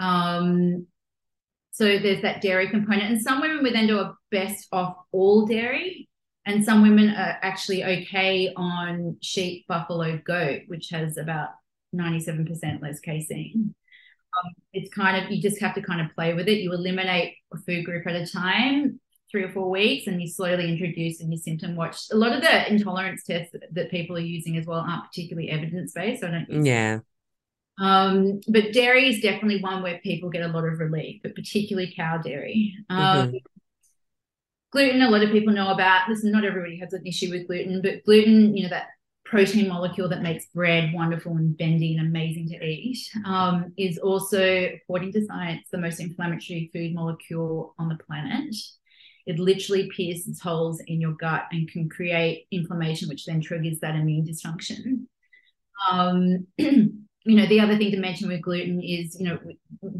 [0.00, 0.86] Um,
[1.70, 3.12] so there's that dairy component.
[3.12, 6.08] And some women with endo are best off all dairy
[6.44, 11.50] and some women are actually okay on sheep, buffalo, goat, which has about
[11.94, 13.74] 97% less casein.
[14.36, 16.58] Um, it's kind of, you just have to kind of play with it.
[16.58, 18.98] You eliminate a food group at a time,
[19.30, 21.96] three or four weeks, and you slowly introduce and you symptom watch.
[22.10, 25.92] A lot of the intolerance tests that, people are using as well aren't particularly evidence
[25.92, 26.24] based.
[26.24, 27.00] I don't Yeah.
[27.78, 31.92] Um, but dairy is definitely one where people get a lot of relief, but particularly
[31.94, 32.74] cow dairy.
[32.90, 33.36] Um, mm-hmm
[34.72, 36.08] gluten, a lot of people know about.
[36.08, 38.86] Listen, not everybody has an issue with gluten, but gluten, you know, that
[39.24, 44.68] protein molecule that makes bread wonderful and bendy and amazing to eat, um, is also,
[44.74, 48.54] according to science, the most inflammatory food molecule on the planet.
[49.24, 53.94] It literally pierces holes in your gut and can create inflammation, which then triggers that
[53.94, 55.04] immune dysfunction.
[55.90, 59.38] Um, you know, the other thing to mention with gluten is, you know,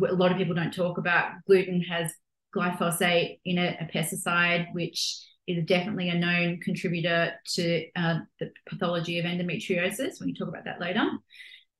[0.08, 2.12] a lot of people don't talk about gluten has
[2.54, 9.18] glyphosate in a, a pesticide, which is definitely a known contributor to uh, the pathology
[9.18, 10.20] of endometriosis.
[10.20, 11.06] We can talk about that later.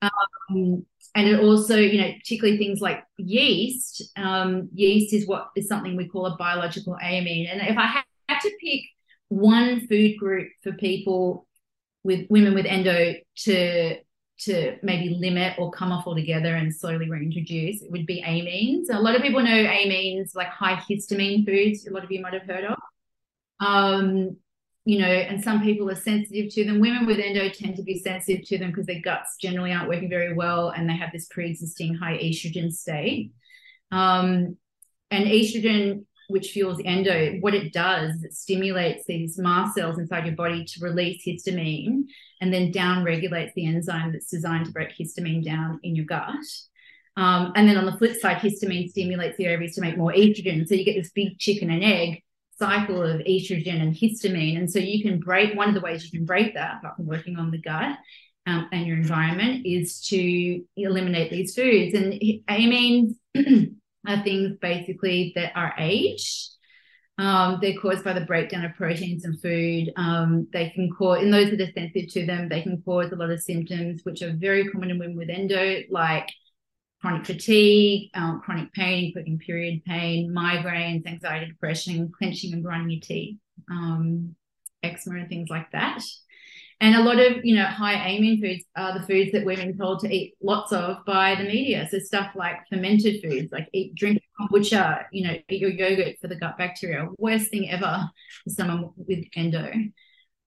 [0.01, 4.03] Um, and it also, you know, particularly things like yeast.
[4.17, 7.47] Um, yeast is what is something we call a biological amine.
[7.47, 8.81] And if I had to pick
[9.29, 11.47] one food group for people
[12.03, 13.97] with women with endo to
[14.45, 18.93] to maybe limit or come off altogether and slowly reintroduce it would be amines.
[18.93, 21.87] A lot of people know amines like high histamine foods.
[21.87, 22.77] A lot of you might have heard of.
[23.59, 24.37] Um,
[24.85, 26.81] you know, and some people are sensitive to them.
[26.81, 30.09] Women with endo tend to be sensitive to them because their guts generally aren't working
[30.09, 33.31] very well and they have this pre-existing high estrogen state.
[33.91, 34.57] Um,
[35.11, 40.35] and estrogen, which fuels endo, what it does, it stimulates these mast cells inside your
[40.35, 42.05] body to release histamine
[42.41, 46.43] and then down regulates the enzyme that's designed to break histamine down in your gut.
[47.17, 50.67] Um, and then on the flip side, histamine stimulates the ovaries to make more estrogen.
[50.67, 52.23] So you get this big chicken and egg
[52.57, 54.57] cycle of estrogen and histamine.
[54.57, 57.51] And so you can break one of the ways you can break that, working on
[57.51, 57.95] the gut
[58.47, 61.93] um, and your environment, is to eliminate these foods.
[61.93, 62.13] And
[62.49, 63.13] amines
[64.07, 66.49] are things basically that are aged.
[67.19, 69.93] Um, they're caused by the breakdown of proteins in food.
[69.95, 73.15] Um, they can cause, in those that are sensitive to them, they can cause a
[73.15, 76.27] lot of symptoms, which are very common in women with endo, like
[77.01, 83.01] chronic fatigue, um, chronic pain, including period pain, migraines, anxiety, depression, clenching and grinding your
[83.01, 83.37] teeth,
[83.69, 84.35] um,
[84.81, 86.01] eczema, and things like that.
[86.83, 90.01] And a lot of, you know, high amine foods are the foods that been told
[90.01, 91.87] to eat lots of by the media.
[91.89, 96.27] So stuff like fermented foods, like eat, drink kombucha, you know, eat your yogurt for
[96.27, 97.07] the gut bacteria.
[97.17, 98.09] Worst thing ever
[98.43, 99.71] for someone with endo.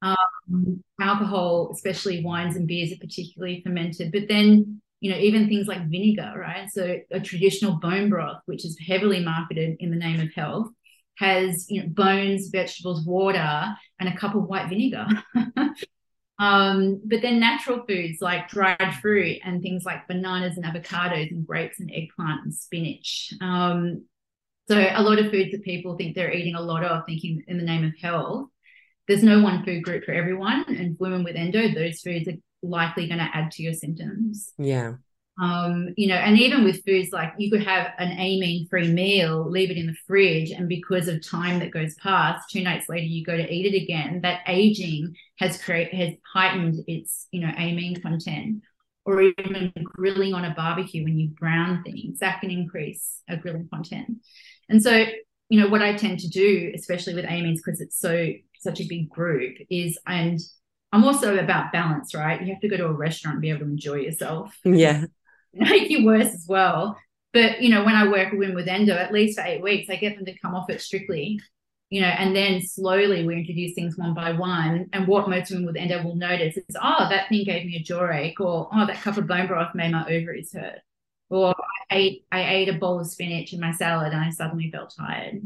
[0.03, 4.13] Um, alcohol, especially wines and beers, are particularly fermented.
[4.13, 6.69] But then you know, even things like vinegar, right?
[6.71, 10.69] So a traditional bone broth, which is heavily marketed in the name of health,
[11.17, 15.07] has you know bones, vegetables, water, and a cup of white vinegar.
[16.39, 21.47] um, but then natural foods like dried fruit and things like bananas and avocados and
[21.47, 23.33] grapes and eggplant and spinach.
[23.41, 24.05] Um,
[24.69, 27.57] so a lot of foods that people think they're eating a lot of, thinking in
[27.57, 28.49] the name of health.
[29.09, 33.07] There's no one food group for everyone, and women with endo, those foods are likely
[33.07, 34.53] going to add to your symptoms.
[34.59, 34.95] Yeah.
[35.41, 39.49] Um, you know, and even with foods like you could have an amine free meal,
[39.51, 43.05] leave it in the fridge, and because of time that goes past, two nights later
[43.05, 44.21] you go to eat it again.
[44.23, 48.63] That aging has create has heightened its you know amine content,
[49.05, 53.69] or even grilling on a barbecue when you brown things that can increase a grilling
[53.73, 54.19] content.
[54.69, 55.05] And so,
[55.51, 58.89] you know, what I tend to do, especially with amines, because it's so such a
[58.89, 60.41] big group, is and
[60.93, 62.41] I'm also about balance, right?
[62.41, 64.57] You have to go to a restaurant and be able to enjoy yourself.
[64.65, 65.05] Yeah.
[65.55, 66.97] Make you worse as well.
[67.33, 69.91] But you know, when I work with women with endo, at least for eight weeks,
[69.91, 71.41] I get them to come off it strictly,
[71.91, 74.89] you know, and then slowly we introduce things one by one.
[74.93, 77.83] And what most women with endo will notice is, oh, that thing gave me a
[77.83, 80.81] jaw ache, or oh, that cup of bone broth made my ovaries hurt.
[81.29, 81.55] Or
[81.91, 84.95] I ate I ate a bowl of spinach in my salad and I suddenly felt
[84.97, 85.43] tired.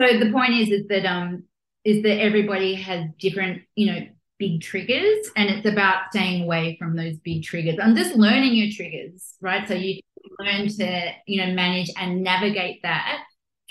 [0.00, 1.44] So the point is is that um
[1.84, 4.06] is that everybody has different, you know,
[4.38, 8.70] big triggers and it's about staying away from those big triggers and just learning your
[8.72, 9.66] triggers, right?
[9.68, 10.00] So you
[10.38, 13.22] learn to, you know, manage and navigate that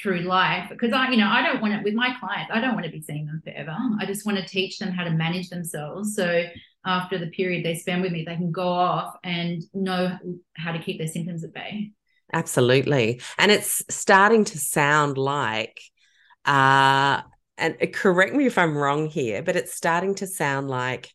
[0.02, 2.74] through life because I, you know, I don't want it with my clients, I don't
[2.74, 3.76] want to be seeing them forever.
[4.00, 6.16] I just want to teach them how to manage themselves.
[6.16, 6.44] So
[6.86, 10.18] after the period they spend with me, they can go off and know
[10.56, 11.92] how to keep their symptoms at bay.
[12.32, 13.22] Absolutely.
[13.38, 15.80] And it's starting to sound like
[16.46, 17.22] uh
[17.58, 21.14] and uh, correct me if I'm wrong here, but it's starting to sound like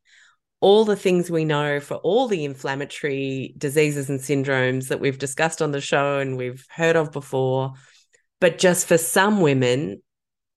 [0.60, 5.62] all the things we know for all the inflammatory diseases and syndromes that we've discussed
[5.62, 7.74] on the show and we've heard of before.
[8.40, 10.02] But just for some women,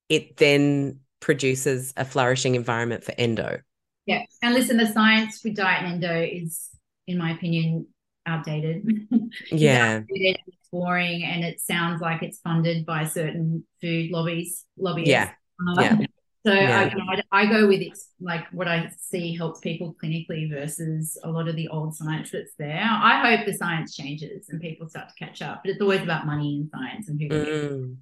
[0.10, 3.60] it then produces a flourishing environment for endo.
[4.06, 4.24] Yeah.
[4.42, 6.70] And listen, the science for diet and endo is,
[7.08, 7.88] in my opinion,
[8.26, 9.08] outdated.
[9.52, 10.02] Yeah.
[10.02, 15.10] outdated, it's boring and it sounds like it's funded by certain food lobbies, lobbyists.
[15.10, 15.32] Yeah
[15.78, 15.97] yeah.
[16.45, 16.80] So yeah.
[16.80, 21.16] I, you know, I, go with it like what I see helps people clinically versus
[21.24, 22.84] a lot of the old science that's there.
[22.84, 26.26] I hope the science changes and people start to catch up, but it's always about
[26.26, 27.28] money and science and who.
[27.30, 27.95] Mm.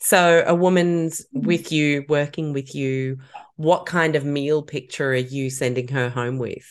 [0.00, 3.20] So a woman's with you, working with you.
[3.56, 6.66] What kind of meal picture are you sending her home with?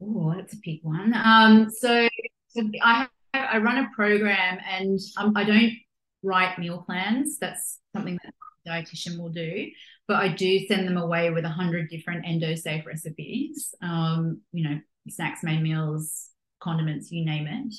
[0.00, 1.12] Oh, that's a big one.
[1.12, 2.08] Um, so,
[2.48, 5.72] so I have, I run a program and um, I don't
[6.22, 7.38] write meal plans.
[7.38, 8.32] That's something that
[8.66, 9.66] dietitian will do
[10.08, 14.68] but i do send them away with a hundred different endo safe recipes um, you
[14.68, 17.74] know snacks main meals condiments you name it.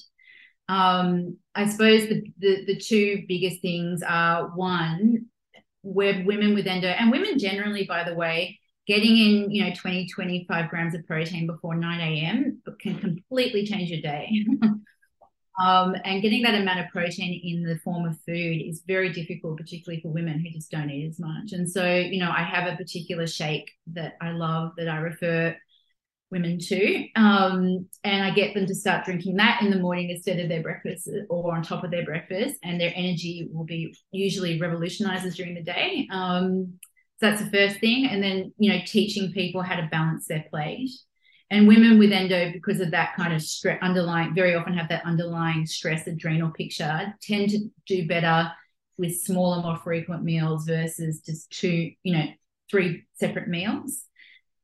[0.68, 5.26] Um, i suppose the, the the two biggest things are one
[5.82, 10.08] where women with endo and women generally by the way getting in you know 20
[10.08, 14.46] 25 grams of protein before 9 a.m can completely change your day
[15.58, 19.58] Um, and getting that amount of protein in the form of food is very difficult,
[19.58, 21.54] particularly for women who just don't eat as much.
[21.54, 25.56] And so, you know, I have a particular shake that I love that I refer
[26.32, 27.08] women to.
[27.16, 30.62] Um, and I get them to start drinking that in the morning instead of their
[30.62, 32.56] breakfast or on top of their breakfast.
[32.64, 36.08] And their energy will be usually revolutionizes during the day.
[36.12, 36.80] Um,
[37.20, 38.08] so that's the first thing.
[38.08, 40.90] And then, you know, teaching people how to balance their plate.
[41.56, 45.06] And women with endo, because of that kind of stress, underlying, very often have that
[45.06, 48.52] underlying stress adrenal picture, tend to do better
[48.98, 52.26] with smaller, more frequent meals versus just two, you know,
[52.70, 54.04] three separate meals.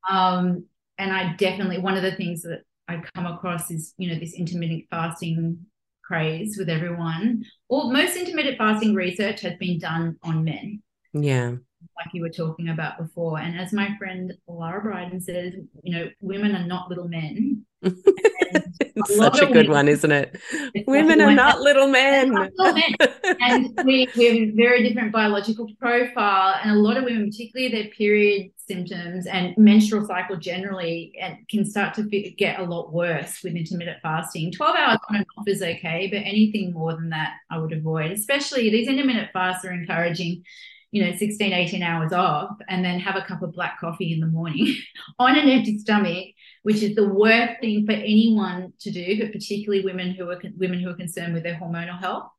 [0.10, 0.66] Um,
[0.98, 4.34] and I definitely one of the things that I come across is you know this
[4.34, 5.66] intermittent fasting
[6.04, 7.46] craze with everyone.
[7.70, 10.84] Or most intermittent fasting research has been done on men.
[11.14, 11.56] Yeah.
[11.98, 13.40] Like you were talking about before.
[13.40, 15.54] And as my friend Lara Briden says,
[15.84, 17.66] you know, women are not little men.
[17.82, 20.40] it's such a good women, one, isn't it?
[20.88, 22.32] Women are not little men.
[22.32, 23.38] Not little men.
[23.40, 26.60] and we, we have a very different biological profile.
[26.62, 31.66] And a lot of women, particularly their period symptoms and menstrual cycle generally, and can
[31.66, 34.52] start to get a lot worse with intermittent fasting.
[34.52, 38.12] 12 hours on and off is okay, but anything more than that, I would avoid.
[38.12, 40.44] Especially these intermittent fasts are encouraging
[40.92, 44.20] you know 16 18 hours off and then have a cup of black coffee in
[44.20, 44.76] the morning
[45.20, 46.28] on an empty stomach
[46.64, 50.80] which is the worst thing for anyone to do but particularly women who are women
[50.80, 52.30] who are concerned with their hormonal health.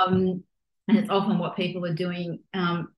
[0.00, 0.42] Um,
[0.88, 2.88] and it's often what people are doing um,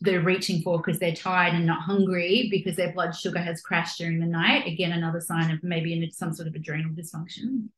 [0.00, 3.98] they're reaching for because they're tired and not hungry because their blood sugar has crashed
[3.98, 4.66] during the night.
[4.66, 7.68] Again another sign of maybe some sort of adrenal dysfunction.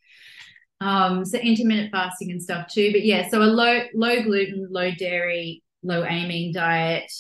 [0.81, 4.91] Um, so intermittent fasting and stuff too but yeah so a low low gluten low
[4.91, 7.13] dairy low amine diet.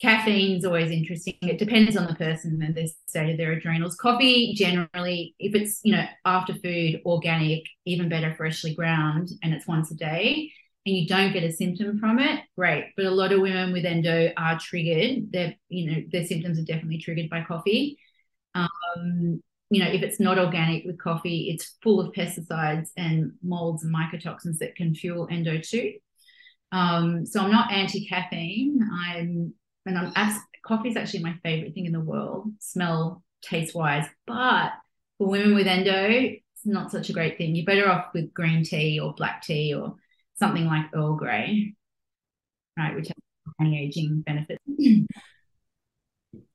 [0.00, 1.34] Caffeine's always interesting.
[1.42, 3.96] It depends on the person and the state of their adrenals.
[3.96, 9.66] Coffee, generally, if it's you know after food, organic, even better, freshly ground, and it's
[9.66, 10.52] once a day,
[10.86, 12.92] and you don't get a symptom from it, great.
[12.96, 15.32] But a lot of women with endo are triggered.
[15.32, 17.98] Their you know their symptoms are definitely triggered by coffee.
[18.54, 23.84] Um, you know, if it's not organic with coffee, it's full of pesticides and molds
[23.84, 25.94] and mycotoxins that can fuel endo too.
[26.72, 28.80] Um, so I'm not anti caffeine.
[28.92, 29.54] I'm
[29.86, 30.12] and I'm
[30.68, 34.06] coffee is actually my favorite thing in the world, smell, taste wise.
[34.26, 34.72] But
[35.16, 37.54] for women with endo, it's not such a great thing.
[37.54, 39.96] You're better off with green tea or black tea or
[40.38, 41.74] something like Earl Grey,
[42.76, 43.16] right, which has
[43.60, 44.62] anti-aging benefits.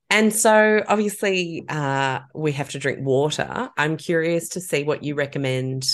[0.09, 3.71] And so, obviously, uh, we have to drink water.
[3.75, 5.87] I'm curious to see what you recommend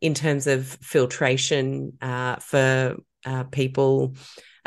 [0.00, 4.14] in terms of filtration uh, for uh, people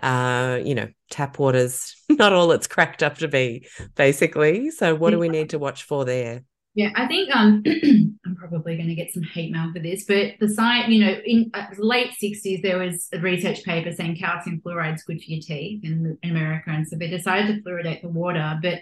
[0.02, 4.72] uh, you know, tap water's not all it's cracked up to be, basically.
[4.72, 6.44] So, what do we need to watch for there?
[6.74, 7.64] Yeah, I think um,
[8.26, 11.20] I'm probably going to get some hate mail for this, but the site, you know,
[11.26, 15.30] in uh, late 60s, there was a research paper saying calcium fluoride is good for
[15.30, 16.70] your teeth in, in America.
[16.70, 18.58] And so they decided to fluoridate the water.
[18.62, 18.80] But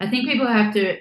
[0.00, 0.96] I think people have to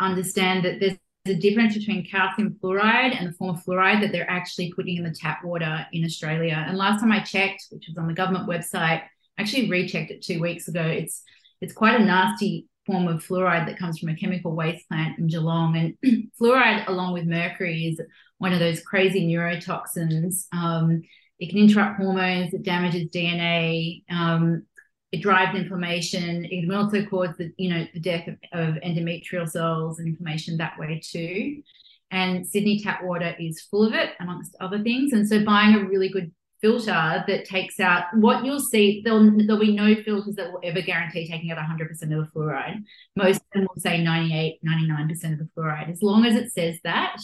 [0.00, 0.96] understand that there's
[1.26, 5.04] a difference between calcium fluoride and the form of fluoride that they're actually putting in
[5.04, 6.62] the tap water in Australia.
[6.66, 9.02] And last time I checked, which was on the government website,
[9.38, 10.82] actually rechecked it two weeks ago.
[10.82, 11.22] It's
[11.60, 15.26] it's quite a nasty form of fluoride that comes from a chemical waste plant in
[15.28, 15.96] Geelong.
[16.02, 18.00] And fluoride, along with mercury, is
[18.36, 20.44] one of those crazy neurotoxins.
[20.52, 21.02] Um,
[21.38, 24.02] it can interrupt hormones, it damages DNA.
[24.10, 24.66] Um,
[25.14, 26.44] it drives inflammation.
[26.44, 30.56] It can also cause the, you know, the death of, of endometrial cells and inflammation
[30.56, 31.62] that way too.
[32.10, 35.12] And Sydney tap water is full of it, amongst other things.
[35.12, 39.60] And so buying a really good filter that takes out what you'll see, there'll, there'll
[39.60, 42.82] be no filters that will ever guarantee taking out 100% of the fluoride.
[43.14, 45.92] Most of them will say 98, 99% of the fluoride.
[45.92, 47.18] As long as it says that,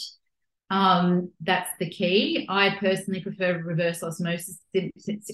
[0.70, 2.47] um, that's the key.
[2.49, 4.61] I personally prefer reverse osmosis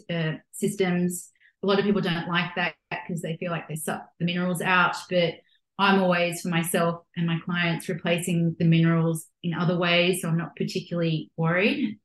[0.09, 1.33] uh, systems
[1.63, 4.61] a lot of people don't like that because they feel like they suck the minerals
[4.61, 4.97] out.
[5.11, 5.35] But
[5.79, 10.23] I'm always for myself and my clients replacing the minerals in other ways.
[10.23, 11.99] So I'm not particularly worried.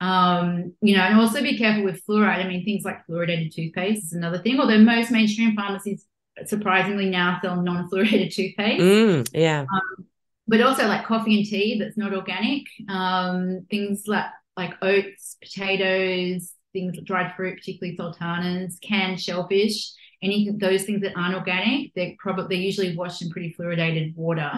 [0.00, 2.44] Um, you know, and also be careful with fluoride.
[2.44, 6.06] I mean, things like fluoridated toothpaste is another thing, although most mainstream pharmacies
[6.44, 8.82] surprisingly now sell non-fluoridated toothpaste.
[8.82, 9.62] Mm, yeah.
[9.62, 10.06] Um,
[10.46, 12.64] but also like coffee and tea that's not organic.
[12.88, 14.26] Um, things like
[14.56, 21.34] like oats, potatoes, things dried fruit, particularly sultanas, canned shellfish, any those things that aren't
[21.34, 24.50] organic, they're probably they're usually washed in pretty fluoridated water.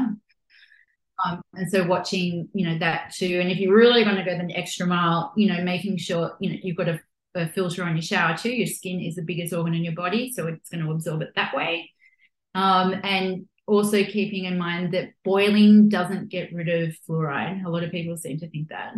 [1.25, 3.41] Um, and so watching, you know, that too.
[3.41, 6.51] And if you're really going to go the extra mile, you know, making sure, you
[6.51, 7.01] know, you've got a,
[7.35, 8.51] a filter on your shower too.
[8.51, 11.33] Your skin is the biggest organ in your body, so it's going to absorb it
[11.35, 11.91] that way.
[12.55, 17.65] Um, and also keeping in mind that boiling doesn't get rid of fluoride.
[17.65, 18.95] A lot of people seem to think that.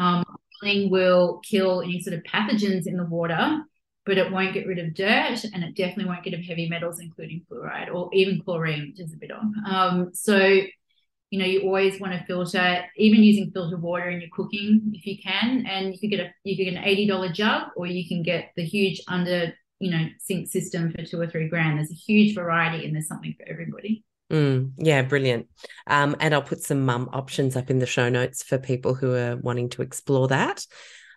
[0.00, 0.24] Um,
[0.62, 3.62] will kill any sort of pathogens in the water,
[4.04, 6.68] but it won't get rid of dirt and it definitely won't get rid of heavy
[6.68, 9.44] metals, including fluoride or even chlorine, which is a bit off.
[9.66, 14.30] Um, so, you know, you always want to filter, even using filtered water in your
[14.32, 15.64] cooking if you can.
[15.66, 18.22] And you can get a you can get an eighty dollar jug, or you can
[18.22, 21.78] get the huge under you know sink system for two or three grand.
[21.78, 24.04] There's a huge variety, and there's something for everybody.
[24.30, 25.48] Mm, yeah, brilliant.
[25.86, 29.14] Um, and I'll put some mum options up in the show notes for people who
[29.14, 30.64] are wanting to explore that.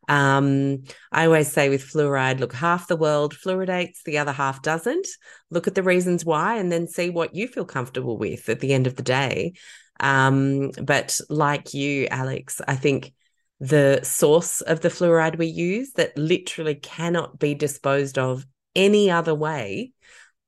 [0.10, 5.08] Um, I always say with fluoride, look, half the world fluoridates, the other half doesn't.
[5.52, 8.74] Look at the reasons why, and then see what you feel comfortable with at the
[8.74, 9.54] end of the day.
[10.00, 13.14] Um, but like you, Alex, I think
[13.60, 18.46] the source of the fluoride we use that literally cannot be disposed of
[18.76, 19.94] any other way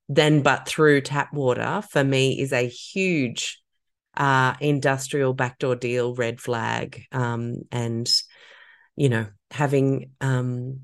[0.07, 3.61] than but through tap water for me is a huge
[4.15, 7.03] uh, industrial backdoor deal red flag.
[7.11, 8.09] Um, and
[8.95, 10.81] you know having um,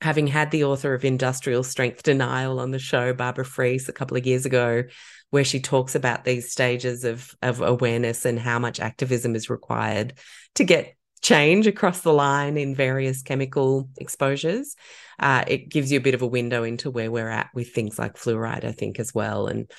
[0.00, 4.16] having had the author of industrial strength denial on the show barbara Freese a couple
[4.16, 4.84] of years ago
[5.30, 10.14] where she talks about these stages of of awareness and how much activism is required
[10.54, 14.74] to get change across the line in various chemical exposures.
[15.18, 17.98] Uh, it gives you a bit of a window into where we're at with things
[17.98, 19.46] like fluoride, I think, as well.
[19.46, 19.70] And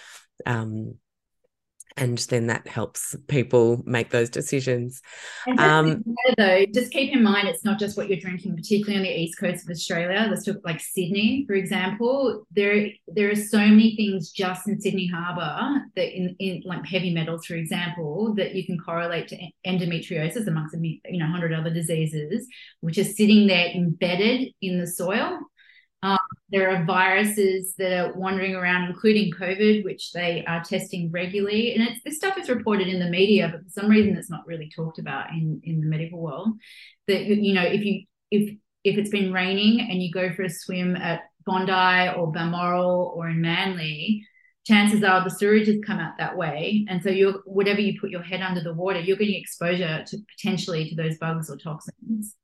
[0.45, 0.95] um,
[1.97, 5.01] and then that helps people make those decisions.
[5.57, 6.03] Um,
[6.37, 9.39] though, just keep in mind it's not just what you're drinking, particularly on the east
[9.39, 10.27] coast of Australia.
[10.29, 12.45] Let's talk like Sydney, for example.
[12.51, 17.13] There, there are so many things just in Sydney Harbour that in, in like heavy
[17.13, 22.47] metals, for example, that you can correlate to endometriosis amongst you know 100 other diseases,
[22.81, 25.39] which are sitting there embedded in the soil
[26.03, 26.17] um,
[26.49, 31.73] there are viruses that are wandering around, including COVID, which they are testing regularly.
[31.73, 34.69] And this stuff is reported in the media, but for some reason, it's not really
[34.69, 36.49] talked about in, in the medical world.
[37.07, 38.53] That you know, if you if
[38.83, 43.29] if it's been raining and you go for a swim at Bondi or Balmoral or
[43.29, 44.27] in Manly,
[44.65, 46.85] chances are the sewage has come out that way.
[46.89, 50.17] And so you're whatever you put your head under the water, you're getting exposure to
[50.35, 52.35] potentially to those bugs or toxins.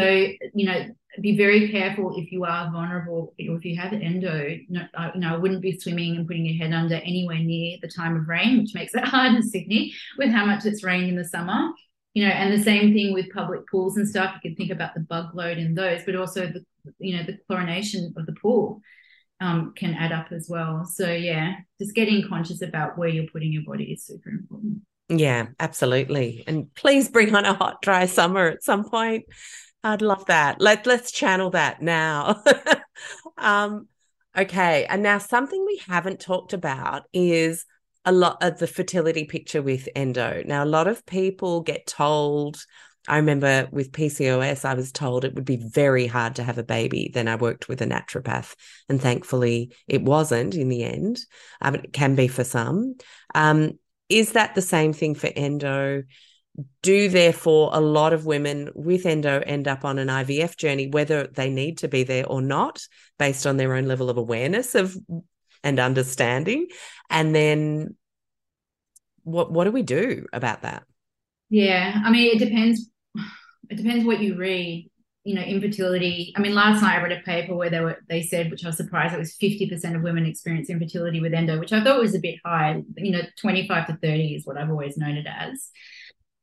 [0.00, 0.86] So, you know,
[1.20, 4.58] be very careful if you are vulnerable or if you have endo.
[4.94, 7.88] I, you know, I wouldn't be swimming and putting your head under anywhere near the
[7.88, 11.16] time of rain, which makes it hard in Sydney with how much it's rained in
[11.16, 11.70] the summer.
[12.14, 14.34] You know, and the same thing with public pools and stuff.
[14.34, 16.64] You can think about the bug load in those, but also the
[16.98, 18.80] you know the chlorination of the pool
[19.40, 20.84] um, can add up as well.
[20.84, 24.82] So yeah, just getting conscious about where you're putting your body is super important.
[25.08, 26.44] Yeah, absolutely.
[26.46, 29.24] And please bring on a hot, dry summer at some point.
[29.82, 30.60] I'd love that.
[30.60, 32.42] Let let's channel that now.
[33.38, 33.88] um,
[34.36, 37.64] okay, and now something we haven't talked about is
[38.04, 40.42] a lot of the fertility picture with endo.
[40.46, 42.62] Now, a lot of people get told.
[43.08, 46.62] I remember with PCOS, I was told it would be very hard to have a
[46.62, 47.10] baby.
[47.12, 48.54] Then I worked with a naturopath,
[48.88, 51.20] and thankfully, it wasn't in the end.
[51.62, 52.96] Um, it can be for some.
[53.34, 53.78] Um,
[54.10, 56.02] is that the same thing for endo?
[56.82, 61.26] Do therefore a lot of women with endo end up on an IVF journey, whether
[61.26, 62.82] they need to be there or not,
[63.18, 64.96] based on their own level of awareness of
[65.62, 66.66] and understanding.
[67.08, 67.96] And then
[69.22, 70.84] what what do we do about that?
[71.48, 72.90] Yeah, I mean it depends.
[73.68, 74.90] It depends what you read.
[75.22, 76.32] You know, infertility.
[76.34, 78.68] I mean, last night I read a paper where they were they said, which I
[78.68, 82.00] was surprised, it was fifty percent of women experience infertility with endo, which I thought
[82.00, 82.82] was a bit high.
[82.96, 85.70] You know, twenty five to thirty is what I've always known it as.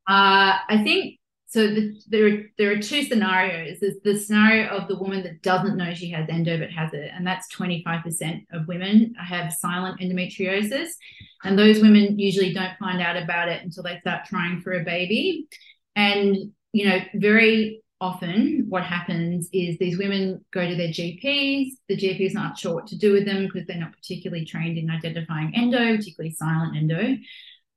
[0.07, 1.67] Uh, I think so.
[1.67, 3.79] The, there, there are two scenarios.
[3.81, 7.11] There's the scenario of the woman that doesn't know she has endo but has it,
[7.13, 10.89] and that's 25% of women have silent endometriosis,
[11.43, 14.83] and those women usually don't find out about it until they start trying for a
[14.83, 15.47] baby.
[15.95, 21.71] And you know, very often what happens is these women go to their GPs.
[21.87, 24.89] The GPs aren't sure what to do with them because they're not particularly trained in
[24.89, 27.17] identifying endo, particularly silent endo.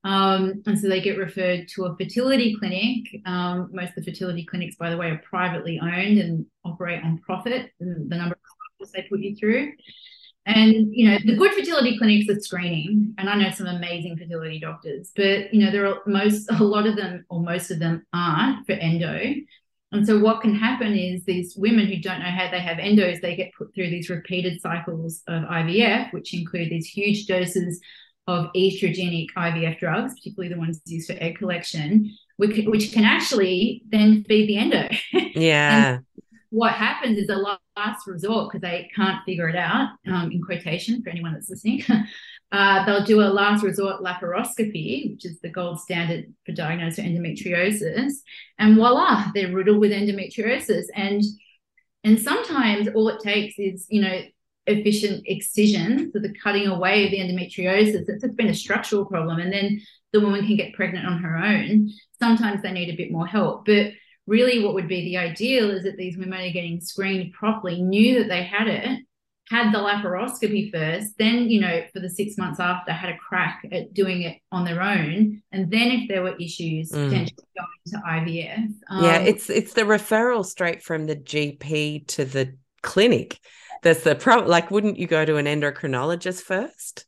[0.03, 3.07] Um, and so they get referred to a fertility clinic.
[3.27, 7.19] Um, most of the fertility clinics, by the way, are privately owned and operate on
[7.19, 8.41] profit, the number of
[8.81, 9.73] cycles they put you through.
[10.47, 14.59] And, you know, the good fertility clinics are screening, and I know some amazing fertility
[14.59, 18.05] doctors, but, you know, there are most, a lot of them, or most of them
[18.15, 19.35] aren't for endo.
[19.93, 23.21] And so what can happen is these women who don't know how they have endos,
[23.21, 27.81] they get put through these repeated cycles of IVF, which include these huge doses
[28.31, 33.83] of estrogenic IVF drugs, particularly the ones used for egg collection, which, which can actually
[33.91, 34.89] then feed the endo.
[35.35, 35.99] Yeah.
[36.51, 41.03] what happens is a last resort because they can't figure it out, um, in quotation
[41.03, 41.83] for anyone that's listening.
[42.53, 48.15] Uh, they'll do a last resort laparoscopy, which is the gold standard for diagnosing endometriosis,
[48.59, 50.87] and voila, they're riddled with endometriosis.
[50.97, 51.23] And
[52.03, 54.21] and sometimes all it takes is you know
[54.71, 59.39] efficient excision, so the cutting away of the endometriosis, it's, it's been a structural problem.
[59.39, 59.81] And then
[60.13, 61.91] the woman can get pregnant on her own.
[62.19, 63.67] Sometimes they need a bit more help.
[63.67, 63.93] But
[64.27, 68.21] really, what would be the ideal is that these women are getting screened properly, knew
[68.21, 69.01] that they had it,
[69.51, 73.67] had the laparoscopy first, then, you know, for the six months after, had a crack
[73.73, 75.43] at doing it on their own.
[75.51, 77.09] And then if there were issues, mm.
[77.09, 78.69] potentially going to IVF.
[78.89, 83.39] Um, yeah, it's it's the referral straight from the GP to the clinic.
[83.83, 84.49] That's the problem.
[84.49, 87.07] Like, wouldn't you go to an endocrinologist first?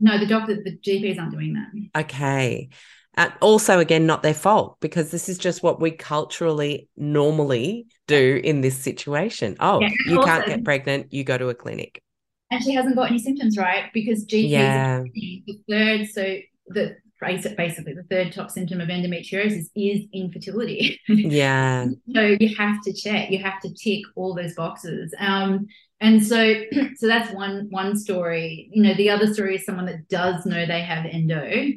[0.00, 2.00] No, the doctor, the GPs aren't doing that.
[2.02, 2.70] Okay.
[3.16, 8.40] And also, again, not their fault because this is just what we culturally normally do
[8.42, 9.56] in this situation.
[9.60, 12.02] Oh, yeah, you also, can't get pregnant, you go to a clinic.
[12.50, 13.84] And she hasn't got any symptoms, right?
[13.92, 15.02] Because GPs yeah.
[15.12, 16.36] the third, so
[16.68, 20.98] the basically the third top symptom of endometriosis is infertility.
[21.08, 21.86] Yeah.
[22.14, 25.14] so you have to check, you have to tick all those boxes.
[25.18, 25.66] Um,
[26.00, 26.62] and so
[26.96, 28.70] so that's one one story.
[28.72, 31.72] You know, the other story is someone that does know they have endo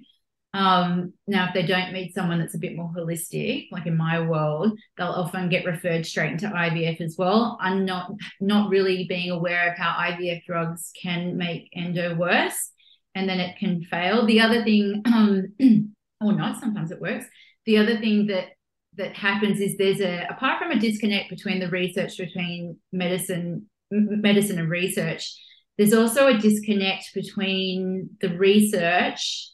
[0.55, 4.19] um, now, if they don't meet someone that's a bit more holistic, like in my
[4.19, 7.57] world, they'll often get referred straight into IVF as well.
[7.59, 12.71] I'm not not really being aware of how IVF drugs can make endo worse,
[13.15, 14.25] and then it can fail.
[14.25, 15.53] The other thing, um,
[16.21, 17.25] or not, sometimes it works.
[17.65, 18.49] The other thing that
[18.95, 24.59] that happens is there's a apart from a disconnect between the research between medicine medicine
[24.59, 25.33] and research
[25.79, 29.49] there's also a disconnect between the research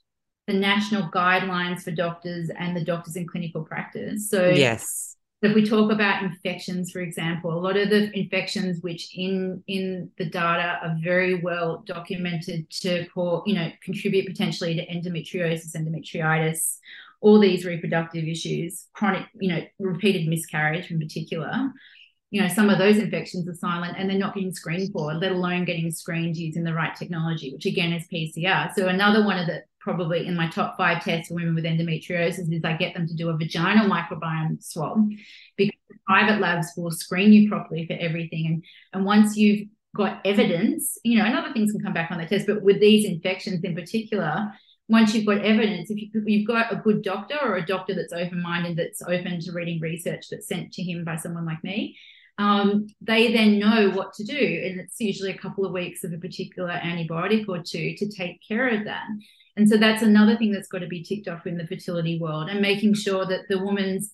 [0.50, 4.30] the national guidelines for doctors and the doctors in clinical practice.
[4.30, 5.09] So yes.
[5.42, 10.12] If we talk about infections, for example, a lot of the infections which in in
[10.18, 13.08] the data are very well documented to
[13.46, 16.80] you know, contribute potentially to endometriosis, endometritis,
[17.22, 21.72] all these reproductive issues, chronic, you know, repeated miscarriage in particular.
[22.32, 25.32] You know, some of those infections are silent and they're not getting screened for, let
[25.32, 28.74] alone getting screened using the right technology, which again is PCR.
[28.76, 32.52] So another one of the probably in my top five tests for women with endometriosis
[32.52, 35.10] is I get them to do a vaginal microbiome swab
[35.56, 35.76] because
[36.06, 38.46] private labs will screen you properly for everything.
[38.48, 42.20] And, and once you've got evidence, you know, and other things can come back on
[42.20, 44.52] the test, but with these infections in particular,
[44.88, 48.12] once you've got evidence, if you, you've got a good doctor or a doctor that's
[48.12, 51.96] open minded, that's open to reading research that's sent to him by someone like me,
[52.40, 54.34] um, they then know what to do.
[54.36, 58.40] And it's usually a couple of weeks of a particular antibiotic or two to take
[58.48, 59.06] care of that.
[59.60, 62.48] And so that's another thing that's got to be ticked off in the fertility world
[62.50, 64.14] and making sure that the woman's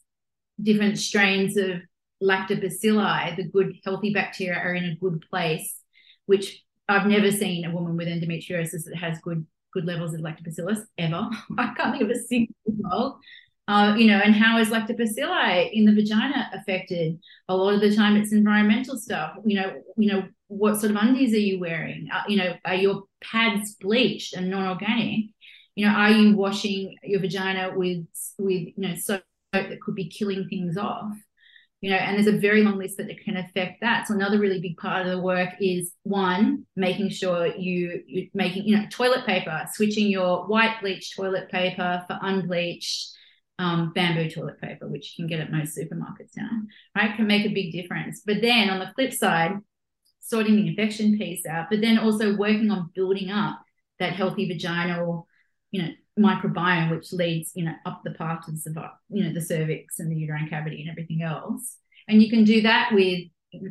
[0.60, 1.82] different strains of
[2.24, 5.82] lactobacilli, the good healthy bacteria, are in a good place,
[6.26, 10.80] which I've never seen a woman with endometriosis that has good good levels of lactobacillus
[10.98, 11.30] ever.
[11.60, 13.20] I can't think of a single result.
[13.68, 17.20] Uh, you know, and how is lactobacilli in the vagina affected?
[17.50, 19.36] A lot of the time, it's environmental stuff.
[19.46, 22.08] You know, you know, what sort of undies are you wearing?
[22.12, 25.26] Uh, you know, are your pads bleached and non-organic?
[25.76, 28.06] You know are you washing your vagina with
[28.40, 31.14] with you know soap that could be killing things off?
[31.82, 34.08] You know and there's a very long list that can affect that.
[34.08, 38.66] So another really big part of the work is one making sure you you're making
[38.66, 43.12] you know toilet paper switching your white bleached toilet paper for unbleached
[43.60, 46.50] um, bamboo toilet paper which you can get at most supermarkets now
[46.96, 47.16] right?
[47.16, 48.22] Can make a big difference.
[48.26, 49.58] But then on the flip side
[50.22, 53.62] sorting the infection piece out but then also working on building up
[54.00, 55.28] that healthy vaginal
[55.72, 59.42] you know, microbiome, which leads, you know, up the path to the, you know, the
[59.42, 61.78] cervix and the uterine cavity and everything else.
[62.08, 63.24] And you can do that with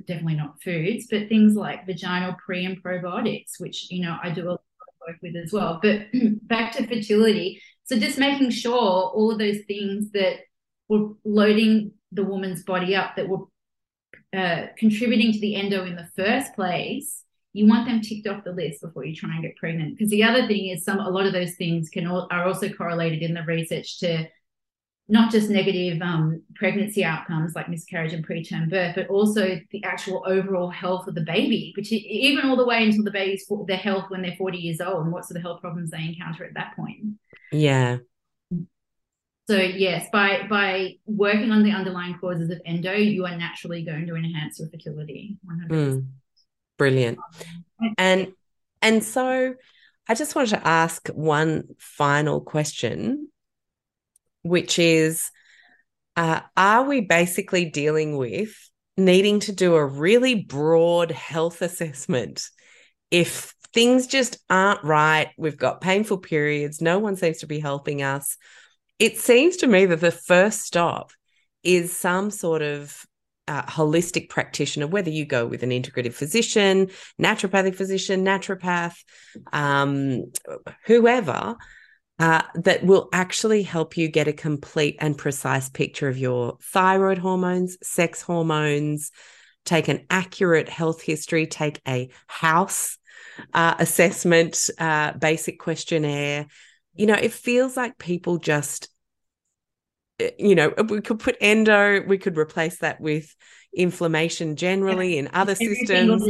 [0.07, 4.49] definitely not foods, but things like vaginal pre and probiotics, which, you know, I do
[4.49, 5.79] a lot of work with as well.
[5.83, 6.07] But
[6.43, 7.63] back to fertility.
[7.85, 10.41] So just making sure all of those things that
[10.89, 13.45] were loading the woman's body up that were
[14.35, 17.25] uh, contributing to the endo in the first place
[17.55, 19.97] you want them ticked off the list before you try and get pregnant.
[19.97, 22.69] Because the other thing is some a lot of those things can all, are also
[22.69, 24.27] correlated in the research to
[25.07, 30.25] not just negative um, pregnancy outcomes like miscarriage and preterm birth, but also the actual
[30.27, 34.07] overall health of the baby, which even all the way until the baby's their health
[34.09, 36.75] when they're 40 years old and what sort of health problems they encounter at that
[36.75, 37.05] point.
[37.53, 37.99] Yeah.
[39.47, 44.07] So yes, by by working on the underlying causes of endo, you are naturally going
[44.07, 45.37] to enhance your fertility.
[45.47, 45.69] 100%.
[45.69, 46.07] Mm.
[46.79, 47.19] Brilliant.
[47.99, 48.33] And
[48.83, 49.55] and so
[50.09, 53.29] I just wanted to ask one final question,
[54.43, 55.31] which is
[56.17, 58.55] uh, are we basically dealing with
[58.97, 62.49] needing to do a really broad health assessment
[63.11, 65.31] if things just aren't right?
[65.37, 68.37] We've got painful periods, no one seems to be helping us.
[68.99, 71.11] It seems to me that the first stop
[71.65, 73.05] is some sort of
[73.47, 76.89] uh, holistic practitioner, whether you go with an integrative physician,
[77.21, 78.97] naturopathic physician, naturopath,
[79.53, 80.33] um,
[80.87, 81.57] whoever,
[82.19, 87.19] uh, that will actually help you get a complete and precise picture of your thyroid
[87.19, 89.11] hormones, sex hormones,
[89.65, 92.99] take an accurate health history, take a house
[93.53, 96.47] uh, assessment, uh, basic questionnaire.
[96.95, 98.89] You know, it feels like people just,
[100.21, 103.35] Eh, you know, uh, we could put endo, we could replace that with
[103.77, 106.25] inflammation generally in other systems.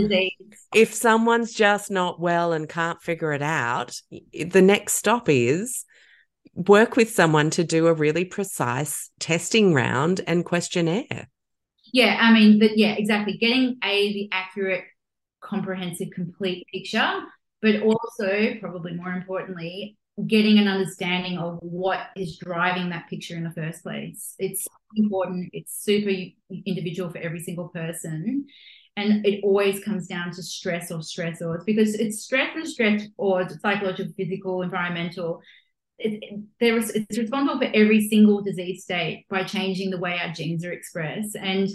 [0.74, 4.00] If someone's just not well and can't figure it out,
[4.32, 5.84] the next stop is
[6.54, 11.28] work with someone to do a really precise testing round and questionnaire.
[11.92, 13.36] Yeah, I mean, but yeah, exactly.
[13.36, 14.84] Getting a the accurate,
[15.40, 17.20] comprehensive, complete picture,
[17.60, 23.44] but also probably more importantly, getting an understanding of what is driving that picture in
[23.44, 24.34] the first place.
[24.38, 24.66] It's
[24.96, 25.50] important.
[25.52, 26.10] It's super
[26.66, 28.46] individual for every single person.
[28.96, 33.48] And it always comes down to stress or stressors because it's stress and stress or
[33.48, 35.40] psychological, physical, environmental
[35.98, 40.32] it, there is, it's responsible for every single disease state by changing the way our
[40.32, 41.36] genes are expressed.
[41.36, 41.68] And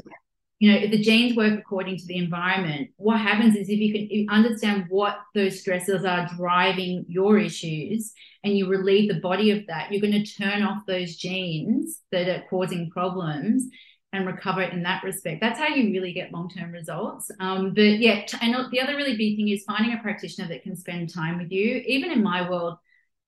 [0.60, 3.94] you know, if the genes work according to the environment, what happens is if you
[3.94, 8.14] can understand what those stressors are driving your issues
[8.44, 12.27] and you relieve the body of that, you're going to turn off those genes that
[12.27, 13.68] are causing problems
[14.11, 15.40] and recover in that respect.
[15.40, 17.31] That's how you really get long term results.
[17.40, 20.76] Um, but yeah, and the other really big thing is finding a practitioner that can
[20.76, 21.84] spend time with you.
[21.86, 22.77] Even in my world,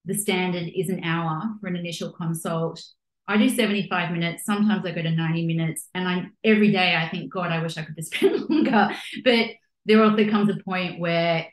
[0.03, 2.83] the standard is an hour for an initial consult.
[3.27, 4.45] I do 75 minutes.
[4.45, 5.87] Sometimes I go to 90 minutes.
[5.93, 8.89] And I every day I think, God, I wish I could just spend longer.
[9.23, 9.51] But
[9.85, 11.47] there also comes a point where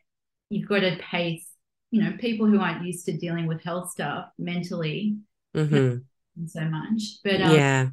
[0.50, 1.46] you've got to pace,
[1.90, 5.16] you know, people who aren't used to dealing with health stuff mentally
[5.56, 6.46] mm-hmm.
[6.46, 7.02] so much.
[7.24, 7.88] But um, yeah.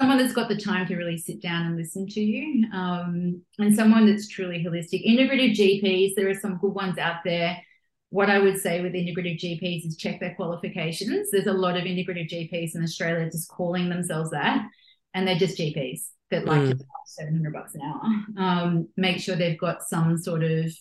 [0.00, 3.74] Someone that's got the time to really sit down and listen to you, um, and
[3.74, 5.04] someone that's truly holistic.
[5.04, 7.60] Integrative GPs, there are some good ones out there
[8.10, 11.30] what I would say with integrative GPs is check their qualifications.
[11.30, 14.66] There's a lot of integrative GPs in Australia just calling themselves that,
[15.14, 16.78] and they're just GPs that like mm.
[16.78, 18.00] to seven hundred bucks an hour.
[18.42, 20.72] Um, make sure they've got some sort of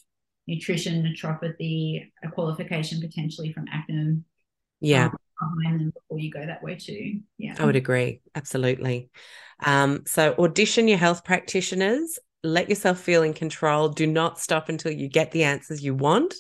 [0.47, 4.23] nutrition, naturopathy, a qualification potentially from ACNEM.
[4.79, 5.05] Yeah.
[5.07, 5.17] Um,
[5.61, 7.19] behind them before you go that way too.
[7.37, 7.55] Yeah.
[7.59, 8.21] I would agree.
[8.35, 9.09] Absolutely.
[9.63, 12.17] Um, so audition your health practitioners.
[12.43, 13.89] Let yourself feel in control.
[13.89, 16.33] Do not stop until you get the answers you want.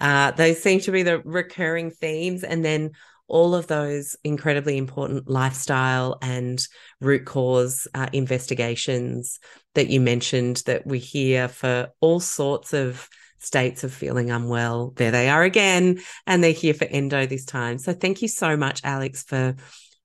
[0.00, 2.44] Uh, those seem to be the recurring themes.
[2.44, 2.90] And then
[3.26, 6.66] all of those incredibly important lifestyle and
[7.00, 9.38] root cause uh, investigations
[9.74, 13.08] that you mentioned that we hear for all sorts of
[13.38, 14.92] states of feeling unwell.
[14.96, 17.78] There they are again, and they're here for endo this time.
[17.78, 19.56] So thank you so much, Alex, for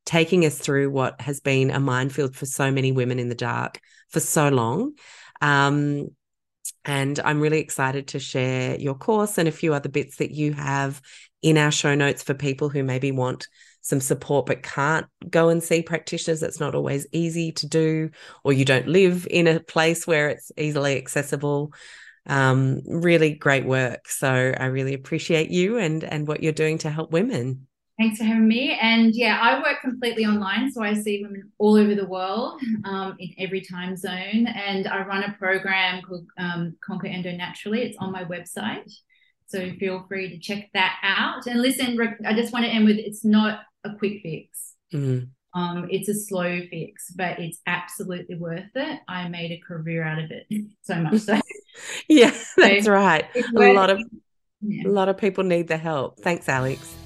[0.05, 3.79] taking us through what has been a minefield for so many women in the dark
[4.09, 4.93] for so long.
[5.41, 6.09] Um,
[6.85, 10.53] and I'm really excited to share your course and a few other bits that you
[10.53, 11.01] have
[11.41, 13.47] in our show notes for people who maybe want
[13.81, 16.43] some support but can't go and see practitioners.
[16.43, 18.09] It's not always easy to do,
[18.43, 21.73] or you don't live in a place where it's easily accessible.
[22.25, 24.07] Um, really great work.
[24.07, 27.67] So I really appreciate you and and what you're doing to help women.
[27.99, 28.77] Thanks for having me.
[28.81, 30.71] And yeah, I work completely online.
[30.71, 34.47] So I see women all over the world um, in every time zone.
[34.47, 37.81] And I run a program called um, Conquer Endo Naturally.
[37.81, 38.89] It's on my website.
[39.47, 41.45] So feel free to check that out.
[41.47, 44.75] And listen, I just want to end with it's not a quick fix.
[44.93, 45.29] Mm.
[45.53, 48.99] Um, it's a slow fix, but it's absolutely worth it.
[49.09, 50.45] I made a career out of it
[50.83, 51.19] so much.
[51.21, 51.37] So
[52.07, 53.25] yeah, that's so right.
[53.57, 53.99] A lot of
[54.61, 54.87] yeah.
[54.87, 56.19] a lot of people need the help.
[56.19, 56.98] Thanks, Alex.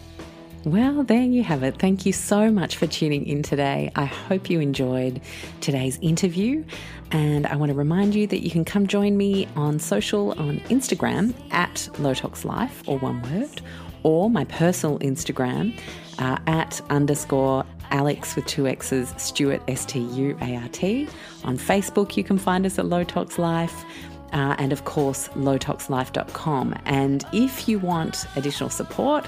[0.65, 1.77] Well, there you have it.
[1.77, 3.91] Thank you so much for tuning in today.
[3.97, 5.19] I hope you enjoyed
[5.59, 6.63] today's interview.
[7.11, 10.61] And I want to remind you that you can come join me on social on
[10.69, 13.61] Instagram at Low Tox Life, or one word,
[14.03, 15.77] or my personal Instagram
[16.19, 21.09] uh, at underscore Alex with two X's, Stuart, S T U A R T.
[21.43, 23.83] On Facebook, you can find us at Low Tox Life.
[24.31, 26.73] Uh, and of course, lowtoxlife.com.
[26.85, 29.27] And if you want additional support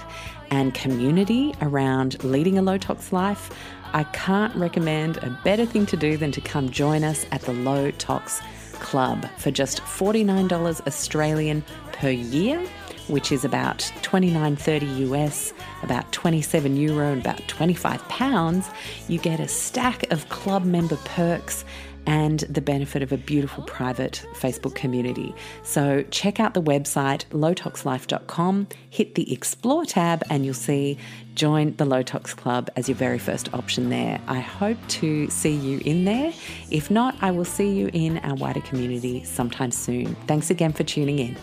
[0.51, 3.51] and community around leading a low tox life,
[3.93, 7.53] I can't recommend a better thing to do than to come join us at the
[7.53, 8.41] Low Tox
[8.73, 11.63] Club for just $49 Australian
[11.93, 12.59] per year,
[13.07, 15.53] which is about 29.30 US,
[15.84, 18.69] about 27 euro, and about 25 pounds.
[19.07, 21.63] You get a stack of club member perks
[22.06, 25.34] and the benefit of a beautiful private Facebook community.
[25.64, 30.98] So check out the website lowtoxlife.com, hit the Explore tab, and you'll see
[31.36, 34.19] join the Low Tox Club as your very first option there.
[34.27, 36.34] I hope to see you in there.
[36.72, 40.15] If not, I will see you in our wider community sometime soon.
[40.27, 41.36] Thanks again for tuning in.